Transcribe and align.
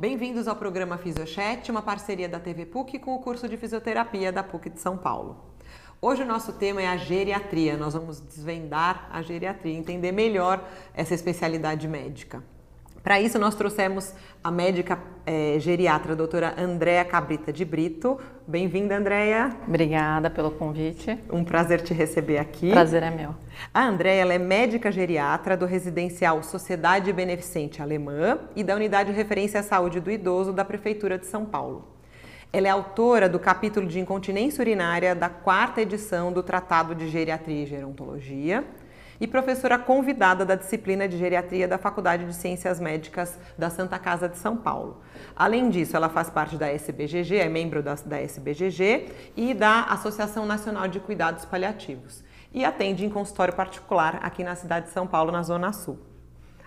Bem-vindos 0.00 0.46
ao 0.46 0.54
programa 0.54 0.96
Fisiochat, 0.96 1.68
uma 1.72 1.82
parceria 1.82 2.28
da 2.28 2.38
TV 2.38 2.64
PUC 2.64 3.00
com 3.00 3.16
o 3.16 3.18
curso 3.18 3.48
de 3.48 3.56
fisioterapia 3.56 4.30
da 4.30 4.44
PUC 4.44 4.70
de 4.70 4.78
São 4.78 4.96
Paulo. 4.96 5.44
Hoje 6.00 6.22
o 6.22 6.24
nosso 6.24 6.52
tema 6.52 6.80
é 6.80 6.86
a 6.86 6.96
geriatria. 6.96 7.76
Nós 7.76 7.94
vamos 7.94 8.20
desvendar 8.20 9.08
a 9.10 9.20
geriatria, 9.22 9.76
entender 9.76 10.12
melhor 10.12 10.64
essa 10.94 11.14
especialidade 11.14 11.88
médica. 11.88 12.44
Para 13.08 13.22
isso, 13.22 13.38
nós 13.38 13.54
trouxemos 13.54 14.12
a 14.44 14.50
médica 14.50 14.98
é, 15.24 15.56
geriatra, 15.58 16.12
a 16.12 16.14
doutora 16.14 16.54
Andréa 16.58 17.02
Cabrita 17.06 17.50
de 17.50 17.64
Brito. 17.64 18.20
Bem-vinda, 18.46 18.98
Andréa. 18.98 19.56
Obrigada 19.66 20.28
pelo 20.28 20.50
convite. 20.50 21.18
Um 21.32 21.42
prazer 21.42 21.80
te 21.80 21.94
receber 21.94 22.36
aqui. 22.36 22.70
Prazer 22.70 23.02
é 23.02 23.10
meu. 23.10 23.34
A 23.72 23.86
Andréa 23.86 24.30
é 24.30 24.36
médica 24.36 24.92
geriatra 24.92 25.56
do 25.56 25.64
residencial 25.64 26.42
Sociedade 26.42 27.10
Beneficente 27.10 27.80
Alemã 27.80 28.40
e 28.54 28.62
da 28.62 28.76
Unidade 28.76 29.10
de 29.10 29.16
Referência 29.16 29.60
à 29.60 29.62
Saúde 29.62 30.00
do 30.00 30.10
Idoso 30.10 30.52
da 30.52 30.62
Prefeitura 30.62 31.16
de 31.16 31.24
São 31.24 31.46
Paulo. 31.46 31.88
Ela 32.52 32.68
é 32.68 32.70
autora 32.70 33.26
do 33.26 33.38
capítulo 33.38 33.86
de 33.86 33.98
incontinência 33.98 34.60
urinária 34.60 35.14
da 35.14 35.30
quarta 35.30 35.80
edição 35.80 36.30
do 36.30 36.42
Tratado 36.42 36.94
de 36.94 37.08
Geriatria 37.08 37.62
e 37.62 37.66
Gerontologia 37.66 38.66
e 39.20 39.26
professora 39.26 39.78
convidada 39.78 40.44
da 40.44 40.54
disciplina 40.54 41.08
de 41.08 41.16
geriatria 41.18 41.66
da 41.66 41.78
Faculdade 41.78 42.24
de 42.24 42.34
Ciências 42.34 42.78
Médicas 42.78 43.38
da 43.56 43.70
Santa 43.70 43.98
Casa 43.98 44.28
de 44.28 44.38
São 44.38 44.56
Paulo. 44.56 45.02
Além 45.34 45.70
disso, 45.70 45.96
ela 45.96 46.08
faz 46.08 46.30
parte 46.30 46.56
da 46.56 46.68
SBGG, 46.68 47.36
é 47.36 47.48
membro 47.48 47.82
da, 47.82 47.94
da 47.94 48.20
SBGG 48.20 49.08
e 49.36 49.54
da 49.54 49.84
Associação 49.84 50.46
Nacional 50.46 50.88
de 50.88 51.00
Cuidados 51.00 51.44
Paliativos 51.44 52.22
e 52.52 52.64
atende 52.64 53.04
em 53.04 53.10
consultório 53.10 53.54
particular 53.54 54.20
aqui 54.22 54.42
na 54.42 54.54
cidade 54.54 54.86
de 54.86 54.92
São 54.92 55.06
Paulo, 55.06 55.30
na 55.30 55.42
Zona 55.42 55.72
Sul. 55.72 55.98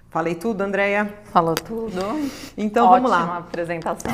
Falei 0.10 0.36
tudo, 0.36 0.62
Andréia? 0.62 1.14
Falou 1.26 1.56
tudo. 1.56 2.02
Então 2.58 2.86
Ótima 2.88 2.96
vamos 2.96 3.12
lá. 3.12 3.22
Ótima 3.22 3.38
apresentação. 3.38 4.12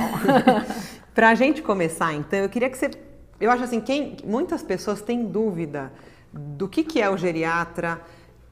Para 1.14 1.30
a 1.30 1.36
gente 1.36 1.64
começar, 1.64 2.14
então, 2.14 2.38
eu 2.38 2.50
queria 2.50 2.70
que 2.70 2.78
você. 2.78 2.92
Eu 3.40 3.50
acho 3.50 3.64
assim, 3.64 3.82
quem, 3.82 4.18
muitas 4.24 4.62
pessoas 4.62 5.02
têm 5.02 5.26
dúvida 5.26 5.92
do 6.32 6.68
que, 6.68 6.84
que 6.84 7.02
é 7.02 7.10
o 7.10 7.18
geriatra, 7.18 8.00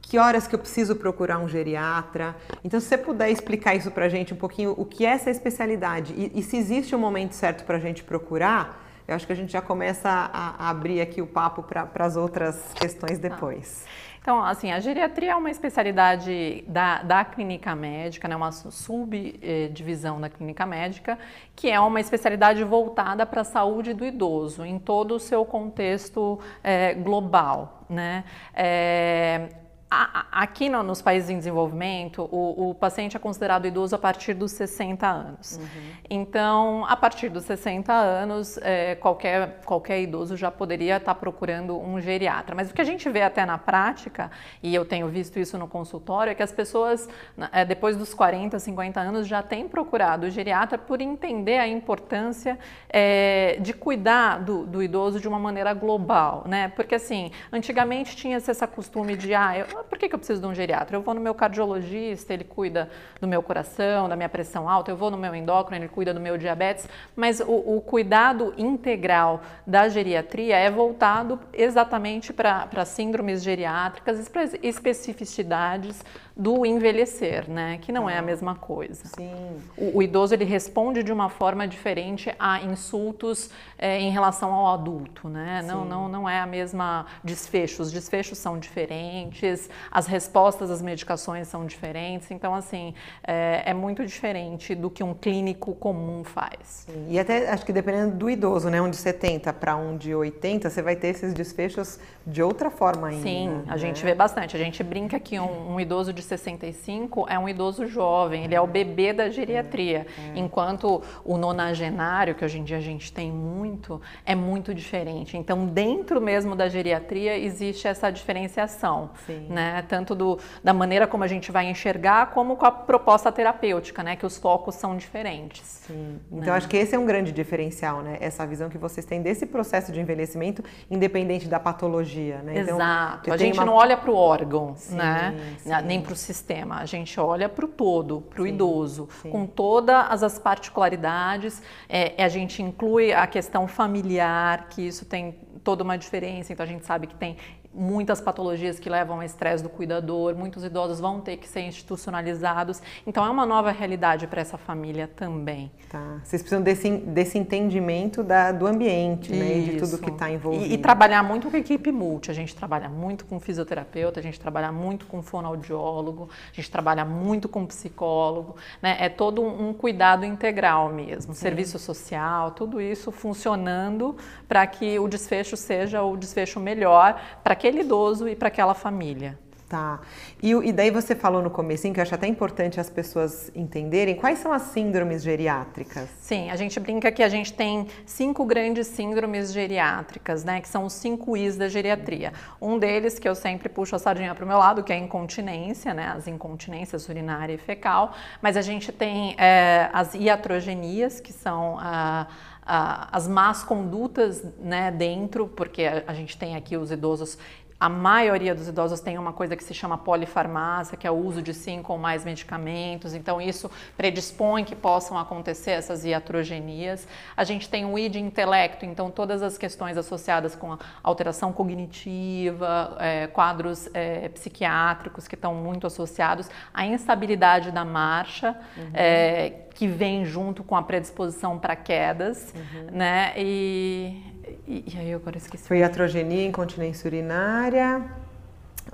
que 0.08 0.18
horas 0.18 0.46
que 0.46 0.54
eu 0.54 0.58
preciso 0.58 0.94
procurar 0.94 1.38
um 1.38 1.48
geriatra. 1.48 2.36
Então, 2.64 2.78
se 2.78 2.86
você 2.86 2.96
puder 2.96 3.28
explicar 3.28 3.74
isso 3.74 3.90
para 3.90 4.04
a 4.04 4.08
gente 4.08 4.32
um 4.32 4.36
pouquinho, 4.36 4.72
o 4.76 4.84
que 4.84 5.04
é 5.04 5.10
essa 5.10 5.30
especialidade 5.30 6.14
e, 6.16 6.38
e 6.38 6.42
se 6.42 6.56
existe 6.56 6.94
um 6.94 6.98
momento 6.98 7.32
certo 7.32 7.64
para 7.64 7.76
a 7.76 7.80
gente 7.80 8.04
procurar, 8.04 8.84
eu 9.08 9.14
acho 9.16 9.26
que 9.26 9.32
a 9.32 9.36
gente 9.36 9.52
já 9.52 9.60
começa 9.60 10.08
a, 10.08 10.66
a 10.66 10.70
abrir 10.70 11.00
aqui 11.00 11.20
o 11.20 11.26
papo 11.26 11.62
para 11.62 12.04
as 12.04 12.16
outras 12.16 12.72
questões 12.74 13.18
depois. 13.18 13.84
Então, 14.20 14.42
assim, 14.42 14.72
a 14.72 14.80
geriatria 14.80 15.32
é 15.32 15.34
uma 15.36 15.50
especialidade 15.50 16.64
da, 16.66 17.02
da 17.02 17.24
clínica 17.24 17.76
médica, 17.76 18.26
né, 18.26 18.34
uma 18.34 18.50
subdivisão 18.50 20.20
da 20.20 20.28
clínica 20.28 20.66
médica, 20.66 21.16
que 21.54 21.70
é 21.70 21.78
uma 21.78 22.00
especialidade 22.00 22.62
voltada 22.64 23.24
para 23.24 23.42
a 23.42 23.44
saúde 23.44 23.94
do 23.94 24.04
idoso, 24.04 24.64
em 24.64 24.80
todo 24.80 25.14
o 25.14 25.20
seu 25.20 25.44
contexto 25.44 26.40
é, 26.62 26.94
global. 26.94 27.84
Né? 27.88 28.24
É, 28.52 29.48
Aqui 29.88 30.68
no, 30.68 30.82
nos 30.82 31.00
países 31.00 31.30
em 31.30 31.38
desenvolvimento, 31.38 32.28
o, 32.32 32.70
o, 32.70 32.74
paciente 32.74 33.16
é 33.16 33.20
considerado 33.20 33.68
idoso 33.68 33.94
a 33.94 33.98
partir 33.98 34.34
dos 34.34 34.50
60 34.50 35.06
anos. 35.06 35.58
Uhum. 35.58 35.92
Então, 36.10 36.84
a 36.88 36.96
partir 36.96 37.28
dos 37.28 37.44
60 37.44 37.92
anos, 37.92 38.58
é, 38.62 38.96
qualquer, 38.96 39.60
qualquer 39.64 40.00
idoso 40.00 40.36
já 40.36 40.50
poderia 40.50 40.96
estar 40.96 41.14
procurando 41.14 41.78
um 41.78 42.00
geriatra. 42.00 42.52
Mas 42.52 42.68
o 42.68 42.74
que 42.74 42.80
a 42.80 42.84
gente 42.84 43.08
vê 43.08 43.22
até 43.22 43.46
na 43.46 43.58
prática, 43.58 44.28
e 44.60 44.74
eu 44.74 44.84
tenho 44.84 45.06
visto 45.06 45.38
isso 45.38 45.56
no 45.56 45.68
consultório, 45.68 46.32
é 46.32 46.34
que 46.34 46.42
as 46.42 46.52
pessoas, 46.52 47.08
é, 47.52 47.64
depois 47.64 47.96
dos 47.96 48.12
40, 48.12 48.58
50 48.58 48.98
anos, 48.98 49.28
já 49.28 49.40
têm 49.40 49.68
procurado 49.68 50.26
o 50.26 50.30
geriatra 50.30 50.76
por 50.76 51.00
entender 51.00 51.58
a 51.58 51.68
importância 51.68 52.58
é, 52.88 53.56
de 53.60 53.72
cuidar 53.72 54.40
do, 54.40 54.66
do, 54.66 54.82
idoso 54.82 55.20
de 55.20 55.28
uma 55.28 55.38
maneira 55.38 55.72
global. 55.72 56.42
Né? 56.44 56.72
Porque, 56.74 56.96
assim, 56.96 57.30
antigamente 57.52 58.16
tinha-se 58.16 58.50
esse 58.50 58.66
costume 58.66 59.16
de, 59.16 59.32
ah, 59.32 59.56
eu, 59.56 59.75
por 59.84 59.98
que, 59.98 60.08
que 60.08 60.14
eu 60.14 60.18
preciso 60.18 60.40
de 60.40 60.46
um 60.46 60.54
geriatra? 60.54 60.96
Eu 60.96 61.02
vou 61.02 61.14
no 61.14 61.20
meu 61.20 61.34
cardiologista, 61.34 62.32
ele 62.32 62.44
cuida 62.44 62.88
do 63.20 63.26
meu 63.26 63.42
coração, 63.42 64.08
da 64.08 64.16
minha 64.16 64.28
pressão 64.28 64.68
alta, 64.68 64.90
eu 64.90 64.96
vou 64.96 65.10
no 65.10 65.16
meu 65.16 65.34
endócrino, 65.34 65.82
ele 65.82 65.88
cuida 65.88 66.12
do 66.12 66.20
meu 66.20 66.36
diabetes, 66.38 66.88
mas 67.14 67.40
o, 67.40 67.76
o 67.76 67.80
cuidado 67.80 68.54
integral 68.56 69.40
da 69.66 69.88
geriatria 69.88 70.56
é 70.56 70.70
voltado 70.70 71.38
exatamente 71.52 72.32
para 72.32 72.84
síndromes 72.84 73.42
geriátricas 73.42 74.30
especificidades 74.62 76.04
do 76.36 76.66
envelhecer, 76.66 77.48
né? 77.48 77.78
Que 77.80 77.90
não 77.90 78.10
é 78.10 78.18
a 78.18 78.22
mesma 78.22 78.54
coisa. 78.54 79.06
Sim. 79.06 79.56
O, 79.74 79.98
o 79.98 80.02
idoso 80.02 80.34
ele 80.34 80.44
responde 80.44 81.02
de 81.02 81.10
uma 81.10 81.30
forma 81.30 81.66
diferente 81.66 82.30
a 82.38 82.60
insultos 82.60 83.48
é, 83.78 83.98
em 83.98 84.10
relação 84.10 84.52
ao 84.52 84.74
adulto, 84.74 85.30
né? 85.30 85.64
Não, 85.66 85.86
não, 85.86 86.08
não 86.08 86.28
é 86.28 86.38
a 86.38 86.46
mesma 86.46 87.06
desfecho. 87.24 87.80
Os 87.80 87.90
desfechos 87.90 88.36
são 88.36 88.58
diferentes, 88.58 89.70
as 89.90 90.06
respostas 90.06 90.70
às 90.70 90.82
medicações 90.82 91.48
são 91.48 91.64
diferentes. 91.64 92.30
Então, 92.30 92.54
assim, 92.54 92.92
é, 93.26 93.62
é 93.64 93.72
muito 93.72 94.04
diferente 94.04 94.74
do 94.74 94.90
que 94.90 95.02
um 95.02 95.14
clínico 95.14 95.74
comum 95.74 96.22
faz. 96.22 96.84
Sim. 96.86 97.06
E 97.08 97.18
até 97.18 97.48
acho 97.48 97.64
que 97.64 97.72
dependendo 97.72 98.14
do 98.14 98.28
idoso, 98.28 98.68
né? 98.68 98.82
Um 98.82 98.90
de 98.90 98.96
70 98.96 99.54
para 99.54 99.74
um 99.74 99.96
de 99.96 100.14
80, 100.14 100.68
você 100.68 100.82
vai 100.82 100.96
ter 100.96 101.08
esses 101.08 101.32
desfechos 101.32 101.98
de 102.26 102.42
outra 102.42 102.70
forma 102.70 103.08
ainda. 103.08 103.22
Sim, 103.22 103.62
a 103.66 103.70
né? 103.70 103.78
gente 103.78 104.04
vê 104.04 104.14
bastante. 104.14 104.54
A 104.54 104.58
gente 104.58 104.82
brinca 104.82 105.18
que 105.18 105.40
um, 105.40 105.74
um 105.74 105.80
idoso 105.80 106.12
de 106.12 106.25
65 106.26 107.26
é 107.28 107.38
um 107.38 107.48
idoso 107.48 107.86
jovem, 107.86 108.44
ele 108.44 108.54
é 108.54 108.60
o 108.60 108.66
bebê 108.66 109.12
da 109.12 109.30
geriatria, 109.30 110.06
é, 110.18 110.38
é. 110.38 110.38
enquanto 110.38 111.02
o 111.24 111.36
nonagenário, 111.36 112.34
que 112.34 112.44
hoje 112.44 112.58
em 112.58 112.64
dia 112.64 112.76
a 112.76 112.80
gente 112.80 113.12
tem 113.12 113.30
muito, 113.30 114.00
é 114.24 114.34
muito 114.34 114.74
diferente. 114.74 115.36
Então, 115.36 115.66
dentro 115.66 116.20
mesmo 116.20 116.54
da 116.54 116.68
geriatria 116.68 117.36
existe 117.38 117.86
essa 117.88 118.10
diferenciação, 118.10 119.10
Sim. 119.26 119.46
né? 119.48 119.84
Tanto 119.88 120.14
do, 120.14 120.38
da 120.62 120.72
maneira 120.72 121.06
como 121.06 121.24
a 121.24 121.26
gente 121.26 121.50
vai 121.50 121.68
enxergar, 121.68 122.30
como 122.32 122.56
com 122.56 122.66
a 122.66 122.70
proposta 122.70 123.30
terapêutica, 123.30 124.02
né? 124.02 124.16
Que 124.16 124.26
os 124.26 124.36
focos 124.36 124.74
são 124.74 124.96
diferentes. 124.96 125.82
Sim. 125.86 126.20
Então, 126.30 126.52
né? 126.52 126.56
acho 126.56 126.68
que 126.68 126.76
esse 126.76 126.94
é 126.94 126.98
um 126.98 127.06
grande 127.06 127.32
diferencial, 127.32 128.02
né? 128.02 128.18
Essa 128.20 128.46
visão 128.46 128.68
que 128.68 128.78
vocês 128.78 129.06
têm 129.06 129.22
desse 129.22 129.46
processo 129.46 129.92
de 129.92 130.00
envelhecimento, 130.00 130.62
independente 130.90 131.48
da 131.48 131.60
patologia, 131.60 132.38
né? 132.42 132.60
Então, 132.60 132.76
Exato. 132.76 133.32
A 133.32 133.36
gente 133.36 133.58
uma... 133.58 133.64
não 133.64 133.74
olha 133.74 133.96
para 133.96 134.10
o 134.10 134.14
órgão, 134.14 134.74
sim, 134.76 134.96
né? 134.96 135.34
Sim. 135.58 135.70
Nem 135.84 136.00
para 136.00 136.12
o 136.16 136.18
sistema, 136.18 136.78
a 136.78 136.86
gente 136.86 137.20
olha 137.20 137.48
para 137.48 137.64
o 137.64 137.68
todo, 137.68 138.22
para 138.22 138.42
o 138.42 138.46
idoso, 138.46 139.08
sim. 139.22 139.30
com 139.30 139.46
todas 139.46 140.22
as 140.22 140.38
particularidades. 140.38 141.62
É, 141.88 142.22
a 142.22 142.28
gente 142.28 142.62
inclui 142.62 143.12
a 143.12 143.26
questão 143.26 143.68
familiar, 143.68 144.68
que 144.68 144.82
isso 144.82 145.04
tem 145.04 145.38
toda 145.62 145.84
uma 145.84 145.96
diferença. 145.96 146.52
Então 146.52 146.64
a 146.64 146.68
gente 146.68 146.84
sabe 146.84 147.06
que 147.06 147.14
tem 147.14 147.36
muitas 147.76 148.20
patologias 148.20 148.78
que 148.78 148.88
levam 148.88 149.16
ao 149.16 149.22
estresse 149.22 149.62
do 149.62 149.68
cuidador, 149.68 150.34
muitos 150.34 150.64
idosos 150.64 150.98
vão 150.98 151.20
ter 151.20 151.36
que 151.36 151.48
ser 151.48 151.60
institucionalizados. 151.60 152.80
Então 153.06 153.24
é 153.24 153.30
uma 153.30 153.44
nova 153.44 153.70
realidade 153.70 154.26
para 154.26 154.40
essa 154.40 154.56
família 154.56 155.06
também. 155.06 155.70
Tá. 155.90 156.20
Vocês 156.24 156.42
precisam 156.42 156.62
desse, 156.62 156.90
desse 156.90 157.38
entendimento 157.38 158.22
da, 158.22 158.50
do 158.50 158.66
ambiente, 158.66 159.30
Isso. 159.30 159.44
né? 159.44 159.58
E 159.58 159.64
de 159.64 159.76
tudo 159.78 159.98
que 159.98 160.10
está 160.10 160.30
envolvido. 160.30 160.64
E, 160.64 160.74
e, 160.74 160.78
trabalhar 160.78 161.22
muito 161.22 161.50
com 161.50 161.56
a 161.56 161.60
equipe 161.60 161.92
multi. 161.92 162.30
A 162.30 162.34
gente 162.34 162.56
trabalha 162.56 162.88
muito 162.88 163.26
com 163.26 163.38
fisioterapeuta, 163.38 164.20
a 164.20 164.22
gente 164.22 164.40
trabalha 164.40 164.72
muito 164.72 165.06
com 165.06 165.22
fonoaudiólogo, 165.22 166.28
a 166.52 166.56
gente 166.56 166.70
trabalha 166.70 167.04
muito 167.04 167.48
com 167.48 167.66
psicólogo. 167.66 168.56
Né? 168.80 168.96
É 168.98 169.08
todo 169.08 169.42
um, 169.42 169.68
um 169.68 169.74
cuidado 169.74 170.24
integral 170.24 170.88
mesmo. 170.88 171.34
Sim. 171.34 171.40
Serviço 171.40 171.78
social, 171.78 172.52
tudo 172.52 172.80
isso 172.80 173.12
funcionando 173.12 174.16
para 174.48 174.66
que 174.66 174.98
o 174.98 175.06
desfecho 175.06 175.56
seja 175.56 176.02
o 176.02 176.16
desfecho 176.16 176.58
melhor 176.58 177.20
para 177.42 177.54
que 177.54 177.65
aquele 177.66 177.80
idoso 177.80 178.28
e 178.28 178.36
para 178.36 178.48
aquela 178.48 178.74
família. 178.74 179.38
Tá. 179.68 179.98
E, 180.40 180.52
e, 180.52 180.72
daí 180.72 180.92
você 180.92 181.12
falou 181.12 181.42
no 181.42 181.50
começo, 181.50 181.92
que 181.92 181.98
eu 181.98 182.02
acho 182.02 182.14
até 182.14 182.28
importante 182.28 182.78
as 182.78 182.88
pessoas 182.88 183.50
entenderem 183.52 184.14
quais 184.14 184.38
são 184.38 184.52
as 184.52 184.62
síndromes 184.62 185.24
geriátricas. 185.24 186.08
Sim, 186.20 186.52
a 186.52 186.56
gente 186.56 186.78
brinca 186.78 187.10
que 187.10 187.20
a 187.20 187.28
gente 187.28 187.52
tem 187.52 187.88
cinco 188.04 188.44
grandes 188.44 188.86
síndromes 188.86 189.52
geriátricas, 189.52 190.44
né? 190.44 190.60
Que 190.60 190.68
são 190.68 190.84
os 190.84 190.92
cinco 190.92 191.36
Is 191.36 191.56
da 191.56 191.68
geriatria. 191.68 192.32
Um 192.62 192.78
deles, 192.78 193.18
que 193.18 193.28
eu 193.28 193.34
sempre 193.34 193.68
puxo 193.68 193.96
a 193.96 193.98
sardinha 193.98 194.32
para 194.36 194.44
o 194.44 194.48
meu 194.48 194.58
lado, 194.58 194.84
que 194.84 194.92
é 194.92 194.96
a 194.96 195.00
incontinência, 195.00 195.92
né? 195.92 196.12
As 196.16 196.28
incontinências 196.28 197.08
urinária 197.08 197.54
e 197.54 197.58
fecal. 197.58 198.12
Mas 198.40 198.56
a 198.56 198.62
gente 198.62 198.92
tem 198.92 199.34
é, 199.36 199.90
as 199.92 200.14
iatrogenias, 200.14 201.18
que 201.18 201.32
são 201.32 201.76
a 201.80 202.28
as 202.66 203.28
más 203.28 203.62
condutas 203.62 204.42
né, 204.58 204.90
dentro, 204.90 205.46
porque 205.46 205.84
a, 205.84 206.12
gente 206.12 206.36
tem 206.36 206.56
aqui 206.56 206.76
os 206.76 206.90
idosos 206.90 207.38
a 207.78 207.88
maioria 207.88 208.54
dos 208.54 208.68
idosos 208.68 209.00
tem 209.00 209.18
uma 209.18 209.32
coisa 209.32 209.54
que 209.54 209.62
se 209.62 209.74
chama 209.74 209.98
polifarmácia, 209.98 210.96
que 210.96 211.06
é 211.06 211.10
o 211.10 211.14
uso 211.14 211.42
de 211.42 211.52
cinco 211.52 211.92
ou 211.92 211.98
mais 211.98 212.24
medicamentos, 212.24 213.14
então 213.14 213.40
isso 213.40 213.70
predispõe 213.96 214.64
que 214.64 214.74
possam 214.74 215.18
acontecer 215.18 215.72
essas 215.72 216.04
iatrogenias. 216.04 217.06
A 217.36 217.44
gente 217.44 217.68
tem 217.68 217.84
o 217.84 217.98
I 217.98 218.08
de 218.08 218.18
intelecto, 218.18 218.86
então 218.86 219.10
todas 219.10 219.42
as 219.42 219.58
questões 219.58 219.98
associadas 219.98 220.54
com 220.54 220.72
a 220.72 220.78
alteração 221.02 221.52
cognitiva, 221.52 222.96
é, 222.98 223.26
quadros 223.26 223.88
é, 223.92 224.28
psiquiátricos 224.30 225.28
que 225.28 225.34
estão 225.34 225.54
muito 225.54 225.86
associados, 225.86 226.48
a 226.72 226.86
instabilidade 226.86 227.70
da 227.70 227.84
marcha, 227.84 228.56
uhum. 228.76 228.90
é, 228.94 229.52
que 229.74 229.86
vem 229.86 230.24
junto 230.24 230.64
com 230.64 230.74
a 230.74 230.82
predisposição 230.82 231.58
para 231.58 231.76
quedas, 231.76 232.54
uhum. 232.54 232.96
né? 232.96 233.34
E 233.36 234.35
e, 234.66 234.84
e 234.86 234.98
aí 234.98 235.10
eu 235.10 235.18
agora 235.18 235.36
esqueci. 235.36 235.66
Foi 235.66 235.82
atrogenia, 235.82 236.46
incontinência 236.46 237.06
urinária, 237.06 238.04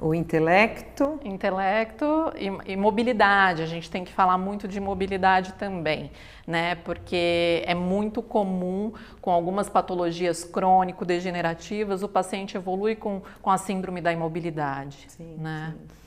o 0.01 0.15
intelecto. 0.15 1.19
Intelecto 1.25 2.33
e, 2.37 2.73
e, 2.73 2.77
mobilidade. 2.77 3.63
A 3.63 3.67
gente 3.67 3.91
tem 3.91 4.05
que 4.05 4.13
falar 4.13 4.39
muito 4.39 4.67
de 4.67 4.81
mobilidade 4.81 5.53
também, 5.55 6.11
né? 6.47 6.75
Porque 6.77 7.63
é 7.67 7.75
muito 7.75 8.23
comum 8.23 8.93
com 9.21 9.31
algumas 9.31 9.69
patologias 9.69 10.45
crônico-degenerativas 10.45 12.03
o 12.03 12.09
paciente 12.09 12.57
evolui 12.57 12.97
com, 12.97 13.23
com 13.41 13.51
a 13.51 13.59
síndrome 13.59 14.01
da 14.01 14.13
imobilidade, 14.13 15.07
sim, 15.09 15.37
né? 15.39 15.75
Sim. 15.77 16.03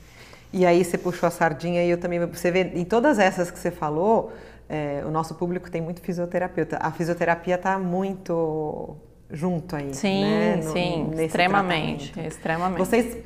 E 0.52 0.64
aí 0.64 0.84
você 0.84 0.96
puxou 0.96 1.26
a 1.26 1.30
sardinha 1.30 1.84
e 1.84 1.90
eu 1.90 1.98
também 1.98 2.24
você 2.24 2.50
vê 2.50 2.62
em 2.62 2.84
todas 2.84 3.18
essas 3.18 3.50
que 3.50 3.58
você 3.58 3.70
falou, 3.70 4.32
é, 4.68 5.02
o 5.04 5.10
nosso 5.10 5.34
público 5.34 5.70
tem 5.70 5.82
muito 5.82 6.00
fisioterapeuta. 6.00 6.78
A 6.80 6.90
fisioterapia 6.90 7.56
está 7.56 7.78
muito 7.78 8.96
junto 9.30 9.74
aí. 9.74 9.92
Sim, 9.92 10.24
né? 10.24 10.56
no, 10.56 10.72
sim, 10.72 11.10
extremamente, 11.18 12.18
extremamente. 12.20 12.78
Vocês, 12.78 13.18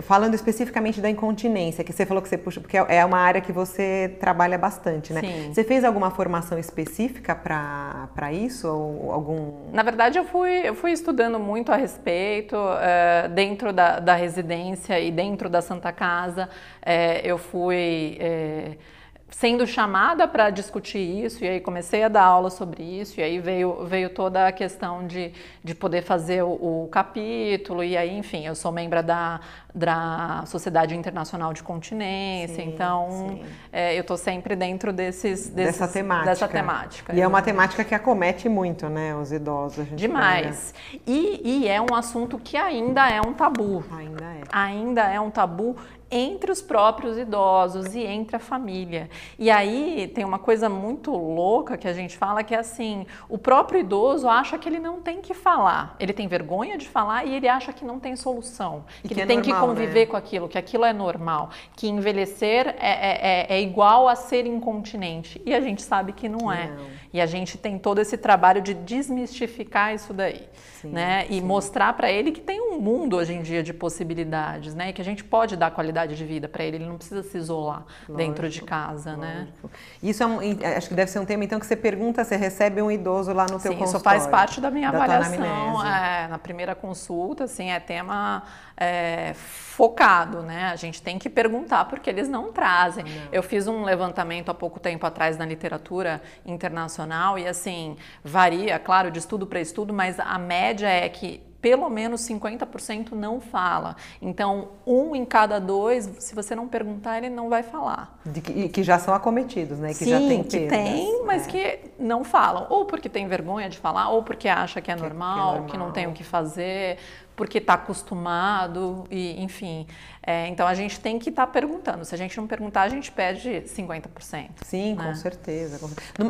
falando 0.00 0.34
especificamente 0.34 1.00
da 1.00 1.10
incontinência, 1.10 1.82
que 1.82 1.92
você 1.92 2.06
falou 2.06 2.22
que 2.22 2.28
você 2.28 2.38
puxa, 2.38 2.60
porque 2.60 2.76
é 2.76 3.04
uma 3.04 3.18
área 3.18 3.40
que 3.40 3.52
você 3.52 4.16
trabalha 4.20 4.56
bastante, 4.56 5.12
né? 5.12 5.20
Sim. 5.20 5.52
Você 5.52 5.64
fez 5.64 5.84
alguma 5.84 6.10
formação 6.10 6.58
específica 6.58 7.34
para 7.34 8.32
isso? 8.32 8.68
Ou 8.68 9.12
algum... 9.12 9.70
Na 9.72 9.82
verdade, 9.82 10.18
eu 10.18 10.24
fui, 10.24 10.60
eu 10.64 10.74
fui 10.74 10.92
estudando 10.92 11.38
muito 11.38 11.72
a 11.72 11.76
respeito, 11.76 12.56
uh, 12.56 13.28
dentro 13.30 13.72
da, 13.72 13.98
da 13.98 14.14
residência 14.14 15.00
e 15.00 15.10
dentro 15.10 15.50
da 15.50 15.60
Santa 15.60 15.92
Casa, 15.92 16.48
uh, 16.82 17.20
eu 17.24 17.38
fui... 17.38 18.18
Uh, 18.20 18.99
sendo 19.30 19.66
chamada 19.66 20.26
para 20.26 20.50
discutir 20.50 21.24
isso, 21.24 21.44
e 21.44 21.48
aí 21.48 21.60
comecei 21.60 22.02
a 22.02 22.08
dar 22.08 22.24
aula 22.24 22.50
sobre 22.50 22.82
isso, 22.82 23.20
e 23.20 23.22
aí 23.22 23.38
veio, 23.38 23.84
veio 23.84 24.10
toda 24.10 24.46
a 24.46 24.52
questão 24.52 25.06
de, 25.06 25.32
de 25.62 25.74
poder 25.74 26.02
fazer 26.02 26.42
o, 26.42 26.84
o 26.84 26.88
capítulo, 26.90 27.82
e 27.82 27.96
aí, 27.96 28.16
enfim, 28.16 28.46
eu 28.46 28.54
sou 28.54 28.72
membro 28.72 29.02
da, 29.02 29.40
da 29.74 30.42
Sociedade 30.46 30.94
Internacional 30.94 31.52
de 31.52 31.62
Continência, 31.62 32.56
sim, 32.56 32.70
então 32.70 33.40
é, 33.72 33.96
eu 33.96 34.00
estou 34.00 34.16
sempre 34.16 34.56
dentro 34.56 34.92
desses, 34.92 35.48
desses, 35.48 35.78
dessa 35.78 35.88
temática. 35.88 36.30
Dessa 36.30 36.48
temática 36.48 37.14
e 37.14 37.20
é 37.20 37.26
uma 37.26 37.42
temática 37.42 37.84
que 37.84 37.94
acomete 37.94 38.48
muito, 38.48 38.88
né, 38.88 39.14
os 39.14 39.32
idosos. 39.32 39.86
Demais. 39.92 40.74
E, 41.06 41.40
e 41.44 41.68
é 41.68 41.80
um 41.80 41.94
assunto 41.94 42.38
que 42.38 42.56
ainda 42.56 43.08
é 43.08 43.20
um 43.20 43.32
tabu. 43.32 43.84
Ainda 43.90 44.24
é. 44.24 44.40
Ainda 44.52 45.02
é 45.02 45.20
um 45.20 45.30
tabu 45.30 45.76
entre 46.10 46.50
os 46.50 46.60
próprios 46.60 47.16
idosos 47.16 47.94
e 47.94 48.00
entre 48.00 48.36
a 48.36 48.38
família. 48.38 49.08
E 49.38 49.50
aí 49.50 50.10
tem 50.14 50.24
uma 50.24 50.38
coisa 50.38 50.68
muito 50.68 51.10
louca 51.12 51.76
que 51.76 51.86
a 51.86 51.92
gente 51.92 52.16
fala 52.16 52.42
que 52.42 52.54
é 52.54 52.58
assim, 52.58 53.06
o 53.28 53.38
próprio 53.38 53.80
idoso 53.80 54.28
acha 54.28 54.58
que 54.58 54.68
ele 54.68 54.80
não 54.80 55.00
tem 55.00 55.20
que 55.20 55.34
falar, 55.34 55.94
ele 56.00 56.12
tem 56.12 56.26
vergonha 56.26 56.76
de 56.76 56.88
falar 56.88 57.24
e 57.24 57.34
ele 57.34 57.48
acha 57.48 57.72
que 57.72 57.84
não 57.84 58.00
tem 58.00 58.16
solução, 58.16 58.84
que, 59.02 59.08
que, 59.08 59.14
ele 59.14 59.20
é 59.20 59.26
tem 59.26 59.38
normal, 59.38 59.60
que 59.60 59.66
conviver 59.66 60.00
né? 60.00 60.06
com 60.06 60.16
aquilo, 60.16 60.48
que 60.48 60.58
aquilo 60.58 60.84
é 60.84 60.92
normal, 60.92 61.50
que 61.76 61.88
envelhecer 61.88 62.74
é, 62.78 62.90
é, 62.90 63.20
é, 63.22 63.56
é, 63.56 63.62
igual 63.62 64.08
a 64.08 64.16
ser 64.16 64.46
incontinente. 64.46 65.40
E 65.46 65.54
a 65.54 65.60
gente 65.60 65.82
sabe 65.82 66.12
que 66.12 66.28
não 66.28 66.50
é. 66.50 66.68
Não. 66.68 66.99
E 67.12 67.20
a 67.20 67.26
gente 67.26 67.58
tem 67.58 67.76
todo 67.76 68.00
esse 68.00 68.16
trabalho 68.16 68.62
de 68.62 68.72
desmistificar 68.72 69.92
isso 69.92 70.12
daí, 70.12 70.48
sim, 70.80 70.90
né? 70.90 71.26
E 71.28 71.34
sim. 71.34 71.40
mostrar 71.40 71.92
para 71.94 72.10
ele 72.10 72.30
que 72.30 72.40
tem 72.40 72.60
um 72.60 72.78
mundo 72.78 73.16
hoje 73.16 73.32
em 73.32 73.42
dia 73.42 73.64
de 73.64 73.74
possibilidades, 73.74 74.76
né? 74.76 74.90
E 74.90 74.92
que 74.92 75.02
a 75.02 75.04
gente 75.04 75.24
pode 75.24 75.56
dar 75.56 75.72
qualidade 75.72 76.14
de 76.14 76.24
vida 76.24 76.48
para 76.48 76.62
ele, 76.62 76.76
ele 76.76 76.86
não 76.86 76.96
precisa 76.96 77.24
se 77.24 77.36
isolar 77.36 77.84
lógico, 78.08 78.16
dentro 78.16 78.48
de 78.48 78.62
casa, 78.62 79.16
né? 79.16 79.40
lógico. 79.40 79.66
né? 79.66 79.72
Isso 80.08 80.22
é 80.22 80.26
um, 80.26 80.38
acho 80.76 80.88
que 80.88 80.94
deve 80.94 81.10
ser 81.10 81.18
um 81.18 81.24
tema 81.24 81.42
então 81.42 81.58
que 81.58 81.66
você 81.66 81.76
pergunta, 81.76 82.22
você 82.22 82.36
recebe 82.36 82.80
um 82.80 82.90
idoso 82.90 83.32
lá 83.32 83.46
no 83.50 83.58
Sim, 83.58 83.70
teu 83.70 83.78
consultório. 83.78 84.20
Isso 84.20 84.30
faz 84.30 84.40
parte 84.40 84.60
da 84.60 84.70
minha 84.70 84.92
da 84.92 84.98
avaliação, 84.98 85.84
é, 85.84 86.28
na 86.28 86.38
primeira 86.38 86.76
consulta, 86.76 87.44
assim, 87.44 87.70
é 87.70 87.80
tema 87.80 88.44
é, 88.76 89.34
focado, 89.34 90.42
né? 90.42 90.70
A 90.72 90.76
gente 90.76 91.02
tem 91.02 91.18
que 91.18 91.28
perguntar 91.28 91.86
porque 91.86 92.08
eles 92.08 92.28
não 92.28 92.52
trazem. 92.52 93.04
Não. 93.04 93.28
Eu 93.32 93.42
fiz 93.42 93.66
um 93.66 93.82
levantamento 93.82 94.48
há 94.50 94.54
pouco 94.54 94.78
tempo 94.78 95.04
atrás 95.04 95.36
na 95.36 95.44
literatura 95.44 96.22
internacional 96.46 96.99
e 97.38 97.46
assim 97.46 97.96
varia, 98.24 98.78
claro, 98.78 99.10
de 99.10 99.18
estudo 99.18 99.46
para 99.46 99.60
estudo, 99.60 99.92
mas 99.92 100.18
a 100.18 100.38
média 100.38 100.88
é 100.88 101.08
que 101.08 101.42
pelo 101.60 101.88
menos 101.90 102.22
50% 102.22 103.12
não 103.12 103.40
fala. 103.40 103.96
Então, 104.20 104.68
um 104.86 105.14
em 105.14 105.24
cada 105.24 105.58
dois, 105.58 106.10
se 106.18 106.34
você 106.34 106.54
não 106.54 106.66
perguntar, 106.66 107.18
ele 107.18 107.28
não 107.28 107.48
vai 107.48 107.62
falar. 107.62 108.18
Que, 108.42 108.68
que 108.68 108.82
já 108.82 108.98
são 108.98 109.12
acometidos, 109.12 109.78
né? 109.78 109.88
Que 109.90 110.04
Sim, 110.04 110.10
já 110.10 110.18
tem 110.18 110.42
que 110.42 110.66
tem, 110.66 111.24
mas 111.26 111.46
é. 111.46 111.50
que 111.50 111.78
não 111.98 112.24
falam. 112.24 112.66
Ou 112.70 112.86
porque 112.86 113.08
tem 113.08 113.28
vergonha 113.28 113.68
de 113.68 113.78
falar, 113.78 114.08
ou 114.08 114.22
porque 114.22 114.48
acha 114.48 114.80
que 114.80 114.90
é, 114.90 114.96
normal, 114.96 115.36
que, 115.36 115.40
é 115.40 115.44
normal. 115.44 115.70
que 115.70 115.76
não 115.76 115.92
tem 115.92 116.06
o 116.06 116.12
que 116.12 116.24
fazer, 116.24 116.98
porque 117.40 117.56
está 117.56 117.72
acostumado, 117.72 119.06
e 119.10 119.42
enfim. 119.42 119.86
É, 120.22 120.46
então 120.48 120.66
a 120.66 120.74
gente 120.74 121.00
tem 121.00 121.18
que 121.18 121.30
estar 121.30 121.46
tá 121.46 121.50
perguntando. 121.50 122.04
Se 122.04 122.14
a 122.14 122.18
gente 122.18 122.36
não 122.36 122.46
perguntar, 122.46 122.82
a 122.82 122.88
gente 122.90 123.10
perde 123.10 123.62
50%. 123.62 124.48
Sim, 124.62 124.94
né? 124.94 125.06
com 125.06 125.14
certeza. 125.14 125.80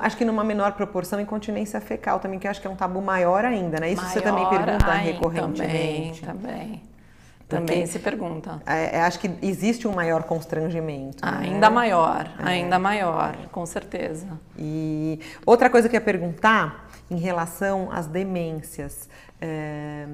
Acho 0.03 0.17
que 0.17 0.25
numa 0.25 0.45
menor 0.45 0.71
proporção 0.75 1.19
incontinência 1.21 1.81
fecal 1.81 2.21
também, 2.21 2.39
que 2.39 2.47
acho 2.47 2.61
que 2.61 2.67
é 2.69 2.71
um 2.71 2.77
tabu 2.77 3.03
maior 3.03 3.45
ainda, 3.45 3.81
né? 3.81 3.91
Isso 3.91 4.01
maior, 4.01 4.13
você 4.13 4.21
também 4.21 4.49
pergunta 4.49 4.87
ai, 4.87 5.05
recorrentemente. 5.05 6.21
Também, 6.21 6.43
também. 6.45 6.83
Também 7.49 7.87
se 7.87 7.99
pergunta. 7.99 8.63
É, 8.65 8.99
é, 8.99 9.03
acho 9.03 9.19
que 9.19 9.29
existe 9.43 9.89
um 9.89 9.93
maior 9.93 10.23
constrangimento. 10.23 11.27
Né? 11.27 11.39
Ainda 11.41 11.69
maior, 11.71 12.31
é. 12.39 12.49
ainda 12.49 12.79
maior, 12.79 13.37
com 13.51 13.67
certeza. 13.67 14.29
E 14.57 15.19
outra 15.45 15.69
coisa 15.69 15.89
que 15.89 15.97
eu 15.97 15.99
ia 15.99 16.05
perguntar 16.05 16.89
em 17.11 17.19
relação 17.19 17.89
às 17.91 18.07
demências. 18.07 19.09
É, 19.41 20.07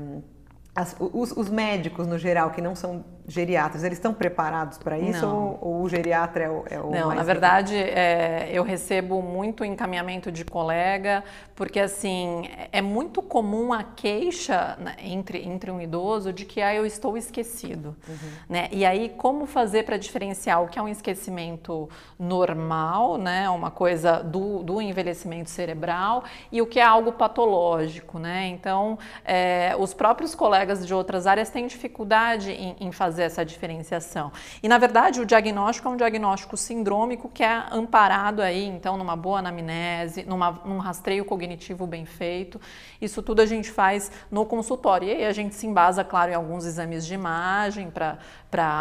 as, 0.77 0.95
os, 1.01 1.33
os, 1.33 1.49
médicos, 1.49 2.07
no 2.07 2.19
geral, 2.19 2.51
que 2.51 2.61
não 2.61 2.77
são 2.77 3.03
geriatras, 3.27 3.83
eles 3.83 3.97
estão 3.99 4.13
preparados 4.13 4.79
para 4.79 4.99
isso 4.99 5.27
ou, 5.27 5.59
ou, 5.61 5.83
o 5.83 5.89
geriatra 5.89 6.45
é 6.45 6.51
o, 6.51 6.65
é 6.71 6.81
o 6.81 6.91
Não, 6.91 7.15
na 7.15 7.23
verdade, 7.23 7.75
é, 7.75 8.51
eu 8.53 8.63
recebo 8.63 9.21
muito 9.21 9.65
encaminhamento 9.65 10.31
de 10.31 10.45
colega, 10.45 11.25
porque 11.55 11.81
assim, 11.81 12.49
é 12.71 12.81
muito 12.81 13.23
comum 13.23 13.73
a 13.73 13.83
queixa 13.83 14.77
né, 14.79 14.95
entre, 15.03 15.43
entre 15.43 15.71
um 15.71 15.81
idoso 15.81 16.33
de 16.33 16.45
que 16.45 16.61
ah, 16.61 16.75
eu 16.75 16.85
estou 16.85 17.17
esquecido. 17.17 17.97
Uhum. 18.07 18.31
Né? 18.49 18.69
E 18.71 18.85
aí, 18.85 19.09
como 19.09 19.47
fazer 19.47 19.85
para 19.85 19.97
diferenciar 19.97 20.63
o 20.63 20.69
que 20.69 20.79
é 20.79 20.83
um 20.83 20.89
esquecimento 20.89 21.89
normal, 22.19 23.17
né? 23.17 23.49
uma 23.49 23.71
coisa 23.71 24.23
do, 24.23 24.63
do 24.63 24.81
envelhecimento 24.81 25.51
cerebral, 25.51 26.23
e 26.53 26.61
o 26.61 26.67
que 26.67 26.79
é 26.79 26.85
algo 26.85 27.13
patológico. 27.13 28.19
Né? 28.19 28.49
Então, 28.49 28.99
é, 29.25 29.75
os 29.79 29.95
próprios 29.95 30.35
colegas 30.35 30.66
de 30.75 30.95
outras 30.95 31.27
áreas 31.27 31.51
têm 31.51 31.67
dificuldade 31.67 32.51
em, 32.51 32.77
em 32.79 32.93
fazer 32.93 33.07
fazer 33.07 33.23
essa 33.23 33.45
diferenciação. 33.45 34.33
E 34.63 34.69
na 34.69 34.79
verdade 34.79 35.21
o 35.21 35.27
diagnóstico 35.27 35.89
é 35.89 35.91
um 35.91 35.97
diagnóstico 35.97 36.57
sindrômico 36.57 37.29
que 37.29 37.43
é 37.43 37.65
amparado 37.71 38.43
aí, 38.43 38.67
então, 38.67 38.97
numa 38.97 39.17
boa 39.17 39.39
anamnese, 39.39 40.25
numa, 40.25 40.61
num 40.65 40.79
rastreio 40.79 41.25
cognitivo 41.25 41.87
bem 41.87 42.05
feito. 42.05 42.61
Isso 43.01 43.23
tudo 43.23 43.41
a 43.41 43.47
gente 43.47 43.71
faz 43.71 44.11
no 44.31 44.45
consultório. 44.45 45.09
E 45.09 45.13
aí 45.13 45.25
a 45.25 45.33
gente 45.33 45.55
se 45.55 45.67
embasa, 45.67 46.05
claro, 46.05 46.33
em 46.33 46.35
alguns 46.35 46.65
exames 46.65 47.07
de 47.07 47.15
imagem 47.15 47.91
para 47.91 48.19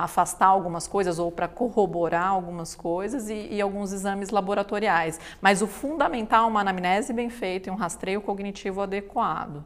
afastar 0.03 0.47
algumas 0.47 0.87
coisas 0.87 1.19
ou 1.19 1.31
para 1.31 1.47
corroborar 1.47 2.27
algumas 2.27 2.75
coisas 2.75 3.29
e, 3.29 3.47
e 3.51 3.61
alguns 3.61 3.93
exames 3.93 4.31
laboratoriais. 4.31 5.19
Mas 5.39 5.61
o 5.61 5.67
fundamental 5.67 6.45
é 6.45 6.47
uma 6.47 6.61
anamnese 6.61 7.13
bem 7.13 7.29
feita 7.29 7.69
e 7.69 7.71
um 7.71 7.75
rastreio 7.75 8.21
cognitivo 8.21 8.81
adequado. 8.81 9.63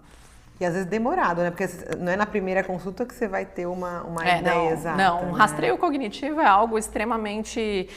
E 0.59 0.65
às 0.65 0.73
vezes 0.73 0.87
demorado, 0.87 1.41
né? 1.41 1.51
Porque 1.51 1.69
não 1.97 2.11
é 2.11 2.17
na 2.17 2.25
primeira 2.25 2.63
consulta 2.63 3.05
que 3.05 3.13
você 3.13 3.27
vai 3.27 3.45
ter 3.45 3.65
uma, 3.65 4.03
uma 4.03 4.27
é, 4.27 4.39
ideia 4.39 4.55
não, 4.55 4.71
exata. 4.71 4.97
Não, 4.97 5.23
um 5.23 5.31
né? 5.31 5.37
rastreio 5.37 5.77
cognitivo 5.77 6.41
é 6.41 6.45
algo 6.45 6.77
extremamente 6.77 7.87